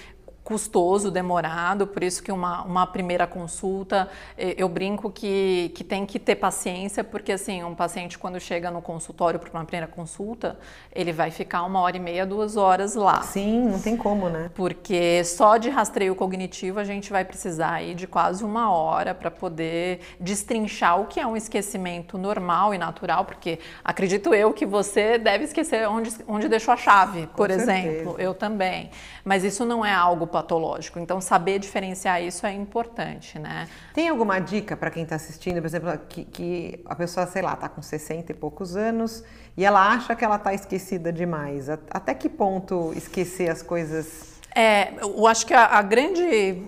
custoso, 0.44 1.11
demorado, 1.11 1.87
por 1.87 2.02
isso 2.02 2.22
que 2.22 2.32
uma, 2.32 2.62
uma 2.62 2.87
primeira 2.87 3.26
consulta, 3.26 4.08
eu 4.37 4.68
brinco 4.68 5.11
que, 5.11 5.70
que 5.75 5.84
tem 5.84 6.04
que 6.04 6.18
ter 6.18 6.37
paciência, 6.37 7.04
porque 7.04 7.32
assim, 7.32 7.62
um 7.62 7.75
paciente 7.75 8.18
quando 8.18 8.40
chega 8.40 8.70
no 8.70 8.82
consultório 8.82 9.38
para 9.38 9.50
uma 9.50 9.64
primeira 9.64 9.87
consulta, 9.87 10.58
ele 10.92 11.12
vai 11.12 11.30
ficar 11.30 11.62
uma 11.62 11.80
hora 11.80 11.96
e 11.96 12.00
meia, 12.00 12.26
duas 12.26 12.56
horas 12.56 12.94
lá. 12.94 13.22
Sim, 13.22 13.68
não 13.68 13.80
tem 13.80 13.96
como, 13.96 14.28
né? 14.28 14.50
Porque 14.54 15.22
só 15.25 15.56
de 15.56 15.70
rastreio 15.70 16.14
cognitivo 16.14 16.80
a 16.80 16.84
gente 16.84 17.11
vai 17.11 17.25
precisar 17.25 17.72
aí 17.72 17.94
de 17.94 18.06
quase 18.06 18.44
uma 18.44 18.72
hora 18.72 19.14
para 19.14 19.30
poder 19.30 20.00
destrinchar 20.18 21.00
o 21.00 21.06
que 21.06 21.20
é 21.20 21.26
um 21.26 21.37
esquecimento 21.37 22.18
normal 22.18 22.75
e 22.75 22.78
natural, 22.78 23.25
porque 23.25 23.58
acredito 23.84 24.34
eu 24.34 24.52
que 24.52 24.66
você 24.66 25.18
deve 25.18 25.44
esquecer 25.44 25.88
onde, 25.88 26.11
onde 26.26 26.49
deixou 26.49 26.75
a 26.75 26.76
chave, 26.76 27.28
por 27.37 27.49
Com 27.49 27.54
exemplo. 27.54 27.92
Certeza. 27.92 28.22
Eu 28.22 28.34
também. 28.34 28.90
Mas 29.25 29.44
isso 29.44 29.64
não 29.64 29.84
é 29.84 29.92
algo 29.92 30.26
patológico. 30.32 30.98
Então, 30.98 31.20
saber 31.20 31.58
diferenciar 31.60 32.22
isso 32.22 32.44
é 32.44 32.52
importante, 32.52 33.38
né? 33.38 33.68
Tem 33.94 34.08
alguma 34.08 34.40
dica 34.40 34.76
para 34.76 34.90
quem 34.90 35.04
está 35.04 35.16
assistindo, 35.16 35.60
por 35.60 35.66
exemplo, 35.66 35.98
que, 36.08 36.24
que, 36.24 36.80
a 36.86 36.96
pessoa, 36.96 37.26
sei 37.26 37.42
lá, 37.42 37.52
está 37.52 37.68
com 37.68 37.80
60 37.80 38.32
e 38.32 38.34
poucos 38.34 38.74
anos 38.74 39.22
e 39.56 39.64
ela 39.64 39.92
acha 39.92 40.16
que 40.16 40.24
ela 40.24 40.36
está 40.36 40.52
esquecida 40.54 41.12
demais? 41.12 41.68
Até 41.68 42.14
que 42.14 42.28
ponto 42.28 42.92
esquecer 42.96 43.50
as 43.50 43.62
coisas? 43.62 44.40
É, 44.54 44.94
eu 45.00 45.26
acho 45.26 45.46
que 45.46 45.54
a, 45.54 45.66
a 45.66 45.82
grande 45.82 46.62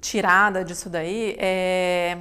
tirada 0.00 0.64
disso 0.64 0.90
daí 0.90 1.36
é 1.38 2.18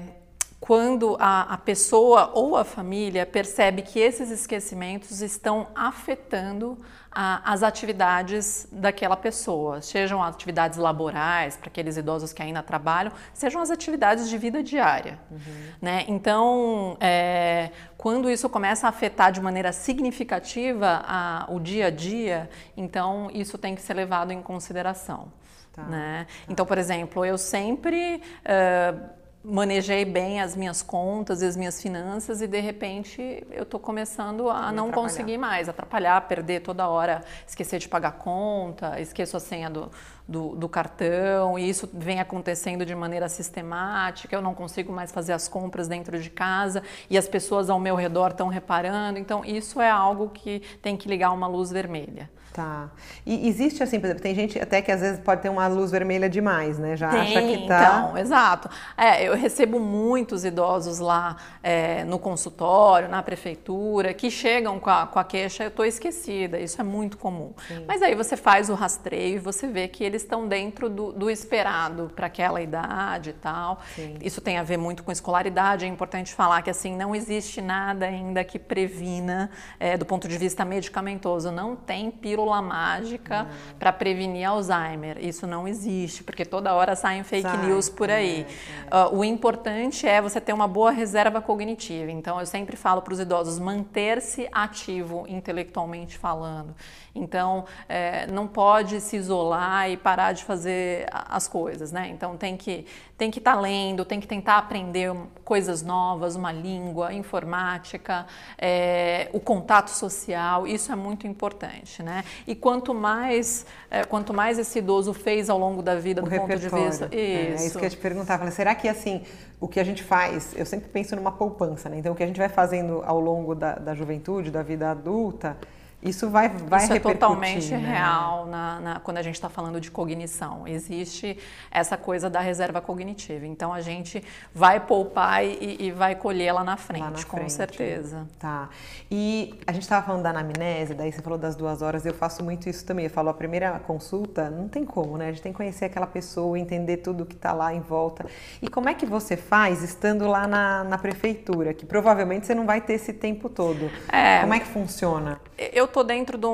quando 0.63 1.17
a, 1.19 1.53
a, 1.55 1.57
pessoa 1.57 2.31
ou 2.33 2.55
a 2.55 2.63
família 2.63 3.25
percebe 3.25 3.81
que 3.81 3.99
esses 3.99 4.31
esquecimentos 4.31 5.19
estão 5.21 5.67
afetando 5.75 6.79
as 7.15 7.61
atividades 7.61 8.67
daquela 8.71 9.15
pessoa, 9.15 9.81
sejam 9.81 10.23
atividades 10.23 10.79
laborais 10.79 11.55
para 11.55 11.67
aqueles 11.67 11.95
idosos 11.95 12.33
que 12.33 12.41
ainda 12.41 12.63
trabalham, 12.63 13.11
sejam 13.33 13.61
as 13.61 13.69
atividades 13.69 14.27
de 14.27 14.37
vida 14.37 14.63
diária. 14.63 15.19
Uhum. 15.29 15.37
Né? 15.79 16.05
Então, 16.07 16.97
é, 16.99 17.69
quando 17.97 18.29
isso 18.29 18.49
começa 18.49 18.87
a 18.87 18.89
afetar 18.89 19.31
de 19.31 19.39
maneira 19.39 19.71
significativa 19.71 21.03
a, 21.05 21.45
o 21.49 21.59
dia 21.59 21.87
a 21.87 21.89
dia, 21.91 22.49
então 22.75 23.29
isso 23.31 23.57
tem 23.57 23.75
que 23.75 23.81
ser 23.81 23.93
levado 23.93 24.31
em 24.31 24.41
consideração. 24.41 25.31
Tá. 25.71 25.83
Né? 25.83 26.25
Tá. 26.27 26.51
Então, 26.51 26.65
por 26.65 26.77
exemplo, 26.77 27.23
eu 27.23 27.37
sempre. 27.37 28.21
Uh, 28.41 29.22
manejei 29.43 30.05
bem 30.05 30.39
as 30.39 30.55
minhas 30.55 30.81
contas 30.81 31.41
e 31.41 31.45
as 31.45 31.57
minhas 31.57 31.81
finanças 31.81 32.41
e 32.41 32.47
de 32.47 32.59
repente 32.61 33.45
eu 33.51 33.63
estou 33.63 33.79
começando 33.79 34.49
a 34.49 34.71
não 34.71 34.89
conseguir 34.89 35.37
mais, 35.37 35.67
atrapalhar, 35.67 36.21
perder 36.27 36.61
toda 36.61 36.87
hora, 36.87 37.21
esquecer 37.45 37.79
de 37.79 37.89
pagar 37.89 38.13
conta, 38.13 39.01
esqueço 39.01 39.35
a 39.35 39.39
senha 39.41 39.69
do, 39.69 39.91
do, 40.27 40.55
do, 40.55 40.69
cartão 40.69 41.59
e 41.59 41.67
isso 41.67 41.89
vem 41.93 42.19
acontecendo 42.19 42.85
de 42.85 42.95
maneira 42.95 43.27
sistemática, 43.27 44.35
eu 44.35 44.41
não 44.41 44.53
consigo 44.53 44.91
mais 44.91 45.11
fazer 45.11 45.33
as 45.33 45.47
compras 45.47 45.87
dentro 45.87 46.19
de 46.19 46.29
casa 46.29 46.81
e 47.09 47.17
as 47.17 47.27
pessoas 47.27 47.69
ao 47.69 47.79
meu 47.79 47.95
redor 47.95 48.31
estão 48.31 48.47
reparando, 48.47 49.19
então 49.19 49.43
isso 49.43 49.81
é 49.81 49.89
algo 49.89 50.29
que 50.29 50.61
tem 50.81 50.95
que 50.95 51.09
ligar 51.09 51.31
uma 51.31 51.47
luz 51.47 51.71
vermelha. 51.71 52.29
Tá. 52.53 52.91
E 53.25 53.47
existe 53.47 53.81
assim, 53.81 53.99
por 53.99 54.05
exemplo, 54.05 54.21
tem 54.21 54.35
gente 54.35 54.59
até 54.59 54.79
que 54.79 54.91
às 54.91 55.01
vezes 55.01 55.19
pode 55.19 55.41
ter 55.41 55.49
uma 55.49 55.65
luz 55.67 55.89
vermelha 55.89 56.29
demais, 56.29 56.77
né? 56.77 56.95
Já 56.95 57.09
tem, 57.09 57.21
acha 57.21 57.41
que 57.41 57.67
tá. 57.67 57.81
Então, 57.81 58.17
exato. 58.17 58.69
É, 58.95 59.27
eu 59.27 59.35
recebo 59.35 59.79
muitos 59.79 60.45
idosos 60.45 60.99
lá 60.99 61.35
é, 61.63 62.03
no 62.03 62.19
consultório, 62.19 63.09
na 63.09 63.23
prefeitura, 63.23 64.13
que 64.13 64.29
chegam 64.29 64.79
com 64.79 64.91
a, 64.91 65.07
com 65.07 65.17
a 65.17 65.23
queixa, 65.23 65.63
eu 65.63 65.69
estou 65.69 65.83
esquecida. 65.83 66.59
Isso 66.59 66.79
é 66.79 66.83
muito 66.83 67.17
comum. 67.17 67.53
Sim. 67.67 67.85
Mas 67.87 68.03
aí 68.03 68.13
você 68.13 68.37
faz 68.37 68.69
o 68.69 68.75
rastreio 68.75 69.37
e 69.37 69.39
você 69.39 69.65
vê 69.65 69.87
que 69.87 70.03
eles 70.13 70.21
estão 70.21 70.47
dentro 70.47 70.89
do, 70.89 71.11
do 71.11 71.29
esperado 71.29 72.11
para 72.15 72.27
aquela 72.27 72.61
idade 72.61 73.31
e 73.31 73.33
tal. 73.33 73.81
Sim. 73.95 74.15
Isso 74.21 74.39
tem 74.39 74.57
a 74.57 74.63
ver 74.63 74.77
muito 74.77 75.03
com 75.03 75.11
escolaridade. 75.11 75.85
É 75.85 75.87
importante 75.87 76.33
falar 76.33 76.61
que 76.61 76.69
assim 76.69 76.95
não 76.95 77.15
existe 77.15 77.61
nada 77.61 78.05
ainda 78.05 78.43
que 78.43 78.59
previna, 78.59 79.49
é, 79.79 79.97
do 79.97 80.05
ponto 80.05 80.27
de 80.27 80.37
vista 80.37 80.63
medicamentoso, 80.63 81.51
não 81.51 81.75
tem 81.75 82.11
pílula 82.11 82.61
mágica 82.61 83.47
para 83.79 83.91
prevenir 83.91 84.47
Alzheimer. 84.47 85.17
Isso 85.19 85.47
não 85.47 85.67
existe, 85.67 86.23
porque 86.23 86.45
toda 86.45 86.73
hora 86.73 86.95
saem 86.95 87.23
fake 87.23 87.49
Sai, 87.49 87.65
news 87.65 87.89
por 87.89 88.09
aí. 88.09 88.45
É, 88.91 88.97
é. 88.97 89.05
Uh, 89.05 89.17
o 89.17 89.23
importante 89.23 90.07
é 90.07 90.21
você 90.21 90.39
ter 90.39 90.53
uma 90.53 90.67
boa 90.67 90.91
reserva 90.91 91.41
cognitiva. 91.41 92.11
Então, 92.11 92.39
eu 92.39 92.45
sempre 92.45 92.77
falo 92.77 93.01
para 93.01 93.13
os 93.13 93.19
idosos 93.19 93.57
manter-se 93.59 94.47
ativo 94.51 95.25
intelectualmente 95.27 96.17
falando. 96.17 96.75
Então, 97.15 97.65
é, 97.87 98.25
não 98.27 98.47
pode 98.47 98.99
se 98.99 99.15
isolar 99.17 99.89
e 99.89 99.97
parar 100.03 100.33
de 100.33 100.43
fazer 100.43 101.07
as 101.11 101.47
coisas, 101.47 101.91
né? 101.91 102.09
Então, 102.09 102.35
tem 102.37 102.57
que 102.57 102.85
tem 103.17 103.31
que 103.31 103.39
estar 103.39 103.55
tá 103.55 103.61
lendo, 103.61 104.03
tem 104.03 104.19
que 104.19 104.27
tentar 104.27 104.57
aprender 104.57 105.15
coisas 105.45 105.81
novas, 105.81 106.35
uma 106.35 106.51
língua, 106.51 107.13
informática, 107.13 108.25
é, 108.57 109.29
o 109.31 109.39
contato 109.39 109.89
social. 109.89 110.67
Isso 110.67 110.91
é 110.91 110.95
muito 110.95 111.25
importante, 111.25 112.03
né? 112.03 112.25
E 112.45 112.53
quanto 112.53 112.93
mais 112.93 113.65
é, 113.89 114.03
quanto 114.03 114.33
mais 114.33 114.59
esse 114.59 114.79
idoso 114.79 115.13
fez 115.13 115.49
ao 115.49 115.57
longo 115.57 115.81
da 115.81 115.95
vida, 115.95 116.21
o 116.21 116.25
do 116.25 116.29
ponto 116.29 116.57
de 116.57 116.69
vista, 116.69 117.05
isso. 117.05 117.07
É, 117.11 117.17
é, 117.17 117.55
isso 117.55 117.79
que 117.79 117.85
eu 117.85 117.89
te 117.89 117.97
perguntar. 117.97 118.37
Falei, 118.37 118.53
será 118.53 118.75
que 118.75 118.89
assim 118.89 119.23
o 119.59 119.67
que 119.67 119.79
a 119.79 119.83
gente 119.83 120.03
faz? 120.03 120.53
Eu 120.57 120.65
sempre 120.65 120.89
penso 120.89 121.15
numa 121.15 121.31
poupança, 121.31 121.87
né? 121.87 121.97
Então, 121.97 122.11
o 122.11 122.15
que 122.15 122.23
a 122.23 122.27
gente 122.27 122.37
vai 122.37 122.49
fazendo 122.49 123.01
ao 123.05 123.19
longo 123.19 123.55
da, 123.55 123.75
da 123.75 123.95
juventude, 123.95 124.51
da 124.51 124.61
vida 124.61 124.91
adulta 124.91 125.55
isso 126.03 126.29
vai, 126.29 126.49
vai 126.49 126.83
Isso 126.83 126.93
é 126.93 126.99
totalmente 126.99 127.71
né? 127.71 127.77
real 127.77 128.45
na, 128.45 128.79
na, 128.79 128.99
quando 128.99 129.17
a 129.17 129.21
gente 129.21 129.35
está 129.35 129.47
falando 129.47 129.79
de 129.79 129.89
cognição. 129.89 130.67
Existe 130.67 131.37
essa 131.71 131.95
coisa 131.95 132.29
da 132.29 132.41
reserva 132.41 132.81
cognitiva. 132.81 133.47
Então 133.47 133.73
a 133.73 133.79
gente 133.79 134.21
vai 134.53 134.81
poupar 134.81 135.45
e, 135.45 135.77
e 135.79 135.91
vai 135.91 136.15
colher 136.15 136.53
lá 136.53 136.63
na 136.63 136.75
frente, 136.75 137.03
lá 137.03 137.11
na 137.11 137.23
com 137.23 137.37
frente. 137.37 137.53
certeza. 137.53 138.27
Tá. 138.37 138.69
E 139.09 139.57
a 139.65 139.71
gente 139.71 139.83
estava 139.83 140.05
falando 140.05 140.23
da 140.23 140.31
anamnese, 140.31 140.93
daí 140.93 141.11
você 141.11 141.21
falou 141.21 141.39
das 141.39 141.55
duas 141.55 141.81
horas. 141.81 142.05
Eu 142.05 142.13
faço 142.13 142.43
muito 142.43 142.67
isso 142.67 142.85
também. 142.85 143.05
Eu 143.05 143.11
falo, 143.11 143.29
a 143.29 143.33
primeira 143.33 143.79
consulta, 143.79 144.49
não 144.49 144.67
tem 144.67 144.83
como, 144.83 145.17
né? 145.17 145.29
A 145.29 145.31
gente 145.31 145.41
tem 145.41 145.53
que 145.53 145.57
conhecer 145.57 145.85
aquela 145.85 146.07
pessoa, 146.07 146.59
entender 146.59 146.97
tudo 146.97 147.25
que 147.25 147.35
está 147.35 147.53
lá 147.53 147.73
em 147.73 147.79
volta. 147.79 148.25
E 148.61 148.67
como 148.67 148.89
é 148.89 148.93
que 148.93 149.05
você 149.05 149.37
faz 149.37 149.81
estando 149.81 150.27
lá 150.27 150.45
na, 150.47 150.83
na 150.83 150.97
prefeitura? 150.97 151.73
Que 151.73 151.85
provavelmente 151.85 152.45
você 152.45 152.53
não 152.53 152.65
vai 152.65 152.81
ter 152.81 152.93
esse 152.93 153.13
tempo 153.13 153.47
todo. 153.47 153.89
É, 154.11 154.41
como 154.41 154.53
é 154.53 154.59
que 154.59 154.67
funciona? 154.67 155.39
Eu 155.57 155.87
estou 155.93 156.03
dentro 156.03 156.37
de, 156.37 156.47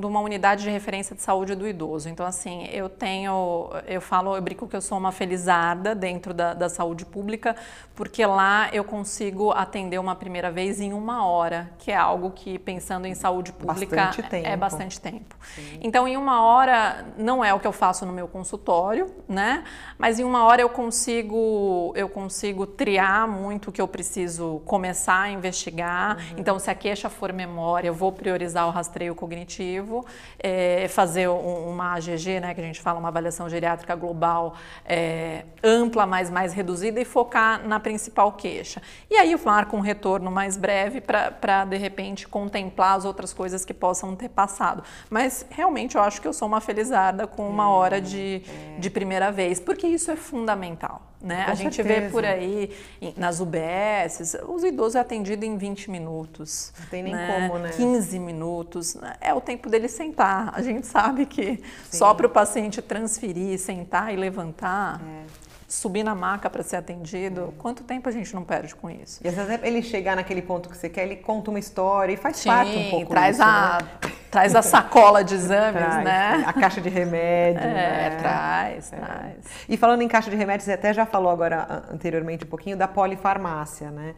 de, 0.00 0.06
uma 0.06 0.20
unidade 0.20 0.62
de 0.62 0.70
referência 0.70 1.14
de 1.14 1.20
saúde 1.20 1.56
do 1.56 1.66
idoso. 1.66 2.08
Então, 2.08 2.24
assim, 2.24 2.66
eu 2.68 2.88
tenho, 2.88 3.68
eu 3.86 4.00
falo, 4.00 4.36
eu 4.36 4.40
brinco 4.40 4.68
que 4.68 4.76
eu 4.76 4.80
sou 4.80 4.96
uma 4.96 5.10
felizarda 5.10 5.94
dentro 5.94 6.32
da, 6.32 6.54
da 6.54 6.68
saúde 6.68 7.04
pública, 7.04 7.56
porque 7.94 8.24
lá 8.24 8.68
eu 8.72 8.84
consigo 8.84 9.50
atender 9.50 9.98
uma 9.98 10.14
primeira 10.14 10.50
vez 10.50 10.80
em 10.80 10.92
uma 10.92 11.26
hora, 11.26 11.70
que 11.78 11.90
é 11.90 11.96
algo 11.96 12.30
que, 12.30 12.58
pensando 12.60 13.06
em 13.06 13.14
saúde 13.14 13.52
pública, 13.52 13.96
bastante 13.96 14.36
é 14.36 14.56
bastante 14.56 15.00
tempo. 15.00 15.34
Sim. 15.54 15.80
Então, 15.82 16.06
em 16.06 16.16
uma 16.16 16.42
hora, 16.42 17.06
não 17.18 17.44
é 17.44 17.52
o 17.52 17.58
que 17.58 17.66
eu 17.66 17.72
faço 17.72 18.06
no 18.06 18.12
meu 18.12 18.28
consultório, 18.28 19.12
né? 19.28 19.64
Mas 19.98 20.20
em 20.20 20.24
uma 20.24 20.44
hora 20.44 20.62
eu 20.62 20.68
consigo, 20.68 21.92
eu 21.96 22.08
consigo 22.08 22.66
triar 22.66 23.26
muito 23.26 23.70
o 23.70 23.72
que 23.72 23.80
eu 23.80 23.88
preciso 23.88 24.62
começar 24.64 25.22
a 25.22 25.30
investigar. 25.30 26.16
Uhum. 26.16 26.36
Então, 26.38 26.58
se 26.58 26.70
a 26.70 26.74
queixa 26.74 27.08
for 27.08 27.32
memória, 27.32 27.88
eu 27.88 27.94
vou 27.94 28.12
priorizar 28.12 28.59
o 28.66 28.70
rastreio 28.70 29.14
cognitivo, 29.14 30.04
é, 30.38 30.86
fazer 30.88 31.28
um, 31.28 31.70
uma 31.70 31.94
AGG, 31.94 32.40
né, 32.40 32.54
que 32.54 32.60
a 32.60 32.64
gente 32.64 32.80
fala, 32.80 32.98
uma 32.98 33.08
avaliação 33.08 33.48
geriátrica 33.48 33.94
global 33.94 34.54
é, 34.84 35.44
ampla, 35.62 36.06
mas 36.06 36.30
mais 36.30 36.52
reduzida 36.52 37.00
e 37.00 37.04
focar 37.04 37.66
na 37.66 37.78
principal 37.80 38.32
queixa. 38.32 38.80
E 39.10 39.16
aí 39.16 39.32
eu 39.32 39.40
marco 39.44 39.76
um 39.76 39.80
retorno 39.80 40.30
mais 40.30 40.56
breve 40.56 41.00
para, 41.00 41.64
de 41.64 41.76
repente, 41.76 42.28
contemplar 42.28 42.96
as 42.96 43.04
outras 43.04 43.32
coisas 43.32 43.64
que 43.64 43.74
possam 43.74 44.14
ter 44.14 44.28
passado. 44.28 44.82
Mas 45.08 45.46
realmente 45.50 45.96
eu 45.96 46.02
acho 46.02 46.20
que 46.20 46.28
eu 46.28 46.32
sou 46.32 46.48
uma 46.48 46.60
felizarda 46.60 47.26
com 47.26 47.48
uma 47.48 47.70
hora 47.70 48.00
de, 48.00 48.42
de 48.78 48.90
primeira 48.90 49.30
vez, 49.30 49.60
porque 49.60 49.86
isso 49.86 50.10
é 50.10 50.16
fundamental. 50.16 51.09
Né? 51.22 51.44
a 51.46 51.54
gente 51.54 51.76
certeza. 51.76 52.00
vê 52.00 52.08
por 52.08 52.24
aí 52.24 52.70
nas 53.14 53.40
UBS, 53.40 54.38
os 54.48 54.64
idosos 54.64 54.94
é 54.94 55.00
atendido 55.00 55.44
em 55.44 55.58
20 55.58 55.90
minutos. 55.90 56.72
Não 56.80 56.86
tem 56.86 57.02
nem 57.02 57.12
né? 57.12 57.48
como, 57.48 57.58
né? 57.58 57.70
15 57.70 58.18
minutos. 58.18 58.94
Né? 58.94 59.14
É 59.20 59.34
o 59.34 59.40
tempo 59.40 59.68
dele 59.68 59.86
sentar. 59.86 60.50
A 60.54 60.62
gente 60.62 60.86
sabe 60.86 61.26
que 61.26 61.56
Sim. 61.56 61.98
só 61.98 62.14
para 62.14 62.26
o 62.26 62.30
paciente 62.30 62.80
transferir, 62.80 63.58
sentar 63.58 64.14
e 64.14 64.16
levantar. 64.16 65.02
É 65.02 65.49
subir 65.70 66.02
na 66.02 66.16
maca 66.16 66.50
para 66.50 66.64
ser 66.64 66.76
atendido, 66.76 67.54
quanto 67.56 67.84
tempo 67.84 68.08
a 68.08 68.12
gente 68.12 68.34
não 68.34 68.42
perde 68.42 68.74
com 68.74 68.90
isso? 68.90 69.20
E 69.22 69.28
às 69.28 69.36
vezes 69.36 69.60
ele 69.62 69.80
chegar 69.82 70.16
naquele 70.16 70.42
ponto 70.42 70.68
que 70.68 70.76
você 70.76 70.88
quer, 70.88 71.04
ele 71.04 71.14
conta 71.14 71.48
uma 71.48 71.60
história 71.60 72.12
e 72.12 72.16
faz 72.16 72.38
Sim, 72.38 72.48
parte 72.48 72.76
um 72.76 72.90
pouco 72.90 73.10
traz 73.10 73.36
disso, 73.36 73.48
a 73.48 73.78
né? 73.80 74.12
traz 74.32 74.56
a 74.56 74.62
sacola 74.62 75.22
de 75.22 75.36
exames, 75.36 75.80
traz, 75.80 76.04
né? 76.04 76.44
A 76.44 76.52
caixa 76.52 76.80
de 76.80 76.88
remédio, 76.88 77.62
é, 77.62 77.72
né? 77.72 78.16
traz, 78.18 78.92
é. 78.92 78.96
traz. 78.96 79.36
E 79.68 79.76
falando 79.76 80.02
em 80.02 80.08
caixa 80.08 80.28
de 80.28 80.36
remédios, 80.36 80.64
você 80.64 80.72
até 80.72 80.92
já 80.92 81.06
falou 81.06 81.30
agora 81.30 81.84
anteriormente 81.88 82.44
um 82.44 82.48
pouquinho 82.48 82.76
da 82.76 82.88
polifarmácia, 82.88 83.92
né? 83.92 84.16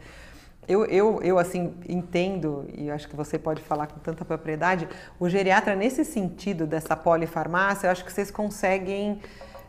Eu, 0.67 0.85
eu, 0.85 1.21
eu, 1.21 1.37
assim, 1.37 1.75
entendo, 1.87 2.65
e 2.73 2.89
acho 2.89 3.07
que 3.07 3.15
você 3.15 3.37
pode 3.37 3.61
falar 3.61 3.85
com 3.87 3.99
tanta 3.99 4.25
propriedade, 4.25 4.87
o 5.19 5.29
geriatra, 5.29 5.75
nesse 5.75 6.03
sentido 6.03 6.65
dessa 6.65 6.95
polifarmácia, 6.95 7.87
eu 7.87 7.91
acho 7.91 8.03
que 8.03 8.11
vocês 8.11 8.31
conseguem 8.31 9.21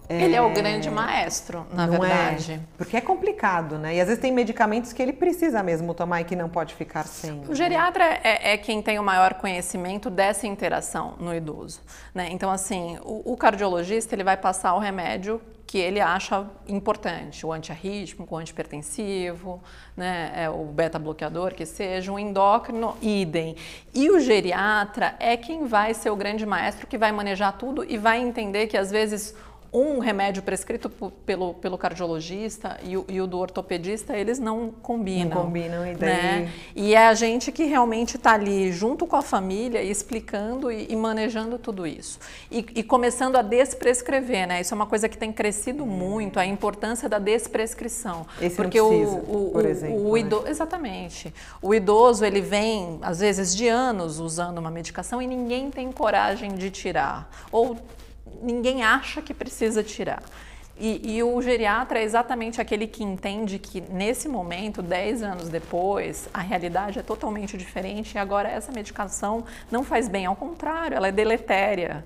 Ele 0.08 0.34
é 0.34 0.42
o 0.42 0.50
grande 0.52 0.90
maestro, 0.90 1.66
na 1.72 1.86
não 1.86 1.98
verdade. 1.98 2.52
É, 2.52 2.60
porque 2.76 2.96
é 2.96 3.00
complicado, 3.00 3.78
né? 3.78 3.96
E 3.96 4.00
às 4.00 4.06
vezes 4.06 4.20
tem 4.20 4.30
medicamentos 4.30 4.92
que 4.92 5.02
ele 5.02 5.14
precisa 5.14 5.62
mesmo 5.62 5.94
tomar 5.94 6.20
e 6.20 6.24
que 6.24 6.36
não 6.36 6.48
pode 6.48 6.74
ficar 6.74 7.04
sem. 7.06 7.42
O 7.48 7.54
geriatra 7.54 8.20
é, 8.22 8.52
é 8.52 8.58
quem 8.58 8.82
tem 8.82 8.98
o 8.98 9.02
maior 9.02 9.34
conhecimento 9.34 10.10
dessa 10.10 10.46
interação 10.46 11.14
no 11.18 11.34
idoso. 11.34 11.80
Né? 12.14 12.28
Então, 12.30 12.50
assim, 12.50 12.98
o, 13.02 13.32
o 13.32 13.36
cardiologista 13.36 14.14
ele 14.14 14.24
vai 14.24 14.36
passar 14.36 14.74
o 14.74 14.78
remédio 14.78 15.40
que 15.66 15.78
ele 15.78 16.00
acha 16.00 16.46
importante, 16.68 17.44
o 17.44 17.52
antiarrítmico, 17.52 18.34
o 18.34 18.38
antipertensivo, 18.38 19.62
né, 19.96 20.30
é, 20.36 20.48
o 20.48 20.66
beta-bloqueador, 20.66 21.54
que 21.54 21.64
seja, 21.66 22.12
o 22.12 22.18
endócrino, 22.18 22.96
idem. 23.02 23.56
E 23.92 24.10
o 24.10 24.20
geriatra 24.20 25.16
é 25.18 25.36
quem 25.36 25.66
vai 25.66 25.94
ser 25.94 26.10
o 26.10 26.16
grande 26.16 26.44
maestro 26.44 26.86
que 26.86 26.98
vai 26.98 27.10
manejar 27.10 27.52
tudo 27.58 27.84
e 27.84 27.96
vai 27.96 28.20
entender 28.20 28.66
que 28.66 28.76
às 28.76 28.90
vezes 28.90 29.34
um 29.74 29.98
remédio 29.98 30.40
prescrito 30.40 30.88
pelo, 31.26 31.54
pelo 31.54 31.76
cardiologista 31.76 32.78
e 32.84 32.96
o, 32.96 33.04
e 33.08 33.20
o, 33.20 33.26
do 33.26 33.38
ortopedista, 33.38 34.16
eles 34.16 34.38
não 34.38 34.70
combinam. 34.70 35.30
Não 35.30 35.44
combinam, 35.46 35.84
e 35.84 35.94
daí... 35.96 36.12
Né? 36.12 36.52
E 36.76 36.94
é 36.94 37.08
a 37.08 37.14
gente 37.14 37.50
que 37.50 37.64
realmente 37.64 38.16
está 38.16 38.34
ali 38.34 38.70
junto 38.70 39.04
com 39.04 39.16
a 39.16 39.22
família, 39.22 39.82
explicando 39.82 40.70
e, 40.70 40.86
e 40.88 40.94
manejando 40.94 41.58
tudo 41.58 41.84
isso. 41.84 42.20
E, 42.48 42.58
e, 42.76 42.82
começando 42.84 43.34
a 43.34 43.42
desprescrever, 43.42 44.46
né? 44.46 44.60
Isso 44.60 44.72
é 44.72 44.76
uma 44.76 44.86
coisa 44.86 45.08
que 45.08 45.18
tem 45.18 45.32
crescido 45.32 45.84
muito, 45.84 46.38
a 46.38 46.46
importância 46.46 47.08
da 47.08 47.18
desprescrição. 47.18 48.24
Esse 48.40 48.54
Porque 48.54 48.80
precisa, 48.80 49.10
o, 49.10 49.48
o, 49.48 49.50
por 49.50 49.66
exemplo. 49.66 50.08
O 50.08 50.16
idoso, 50.16 50.44
né? 50.44 50.50
Exatamente. 50.50 51.34
O 51.60 51.74
idoso, 51.74 52.24
ele 52.24 52.40
vem, 52.40 53.00
às 53.02 53.18
vezes, 53.18 53.56
de 53.56 53.66
anos 53.66 54.20
usando 54.20 54.58
uma 54.58 54.70
medicação 54.70 55.20
e 55.20 55.26
ninguém 55.26 55.68
tem 55.68 55.90
coragem 55.90 56.54
de 56.54 56.70
tirar. 56.70 57.28
Ou 57.50 57.76
ninguém 58.42 58.82
acha 58.82 59.22
que 59.22 59.34
precisa 59.34 59.82
tirar. 59.82 60.22
E, 60.76 61.16
e, 61.16 61.22
o 61.22 61.40
geriatra 61.40 62.00
é 62.00 62.02
exatamente 62.02 62.60
aquele 62.60 62.88
que 62.88 63.04
entende 63.04 63.60
que 63.60 63.80
nesse 63.80 64.28
momento, 64.28 64.82
10 64.82 65.22
anos 65.22 65.48
depois, 65.48 66.28
a 66.34 66.40
realidade 66.40 66.98
é 66.98 67.02
totalmente 67.02 67.56
diferente 67.56 68.14
e 68.14 68.18
agora 68.18 68.48
essa 68.48 68.72
medicação 68.72 69.44
não 69.70 69.84
faz 69.84 70.08
bem, 70.08 70.26
ao 70.26 70.34
contrário, 70.34 70.96
ela 70.96 71.06
é 71.06 71.12
deletéria. 71.12 72.04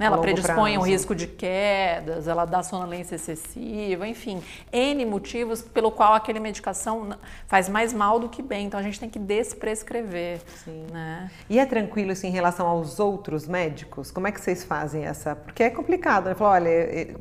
Né? 0.00 0.06
Ela 0.06 0.16
predispõe 0.16 0.76
ao 0.76 0.82
risco 0.82 1.14
de 1.14 1.26
quedas, 1.26 2.26
ela 2.26 2.46
dá 2.46 2.62
sonolência 2.62 3.16
excessiva, 3.16 4.08
enfim, 4.08 4.42
N 4.72 5.04
motivos 5.04 5.60
pelo 5.60 5.92
qual 5.92 6.14
aquela 6.14 6.40
medicação 6.40 7.10
faz 7.46 7.68
mais 7.68 7.92
mal 7.92 8.18
do 8.18 8.26
que 8.26 8.40
bem. 8.40 8.66
Então 8.66 8.80
a 8.80 8.82
gente 8.82 8.98
tem 8.98 9.10
que 9.10 9.18
desprescrever. 9.18 10.40
Sim. 10.64 10.86
Né? 10.90 11.30
E 11.50 11.58
é 11.58 11.66
tranquilo 11.66 12.12
assim, 12.12 12.28
em 12.28 12.32
relação 12.32 12.66
aos 12.66 12.98
outros 12.98 13.46
médicos? 13.46 14.10
Como 14.10 14.26
é 14.26 14.32
que 14.32 14.40
vocês 14.40 14.64
fazem 14.64 15.04
essa? 15.04 15.36
Porque 15.36 15.64
é 15.64 15.68
complicado, 15.68 16.24
né? 16.30 16.34
Falar, 16.34 16.52
olha, 16.52 17.14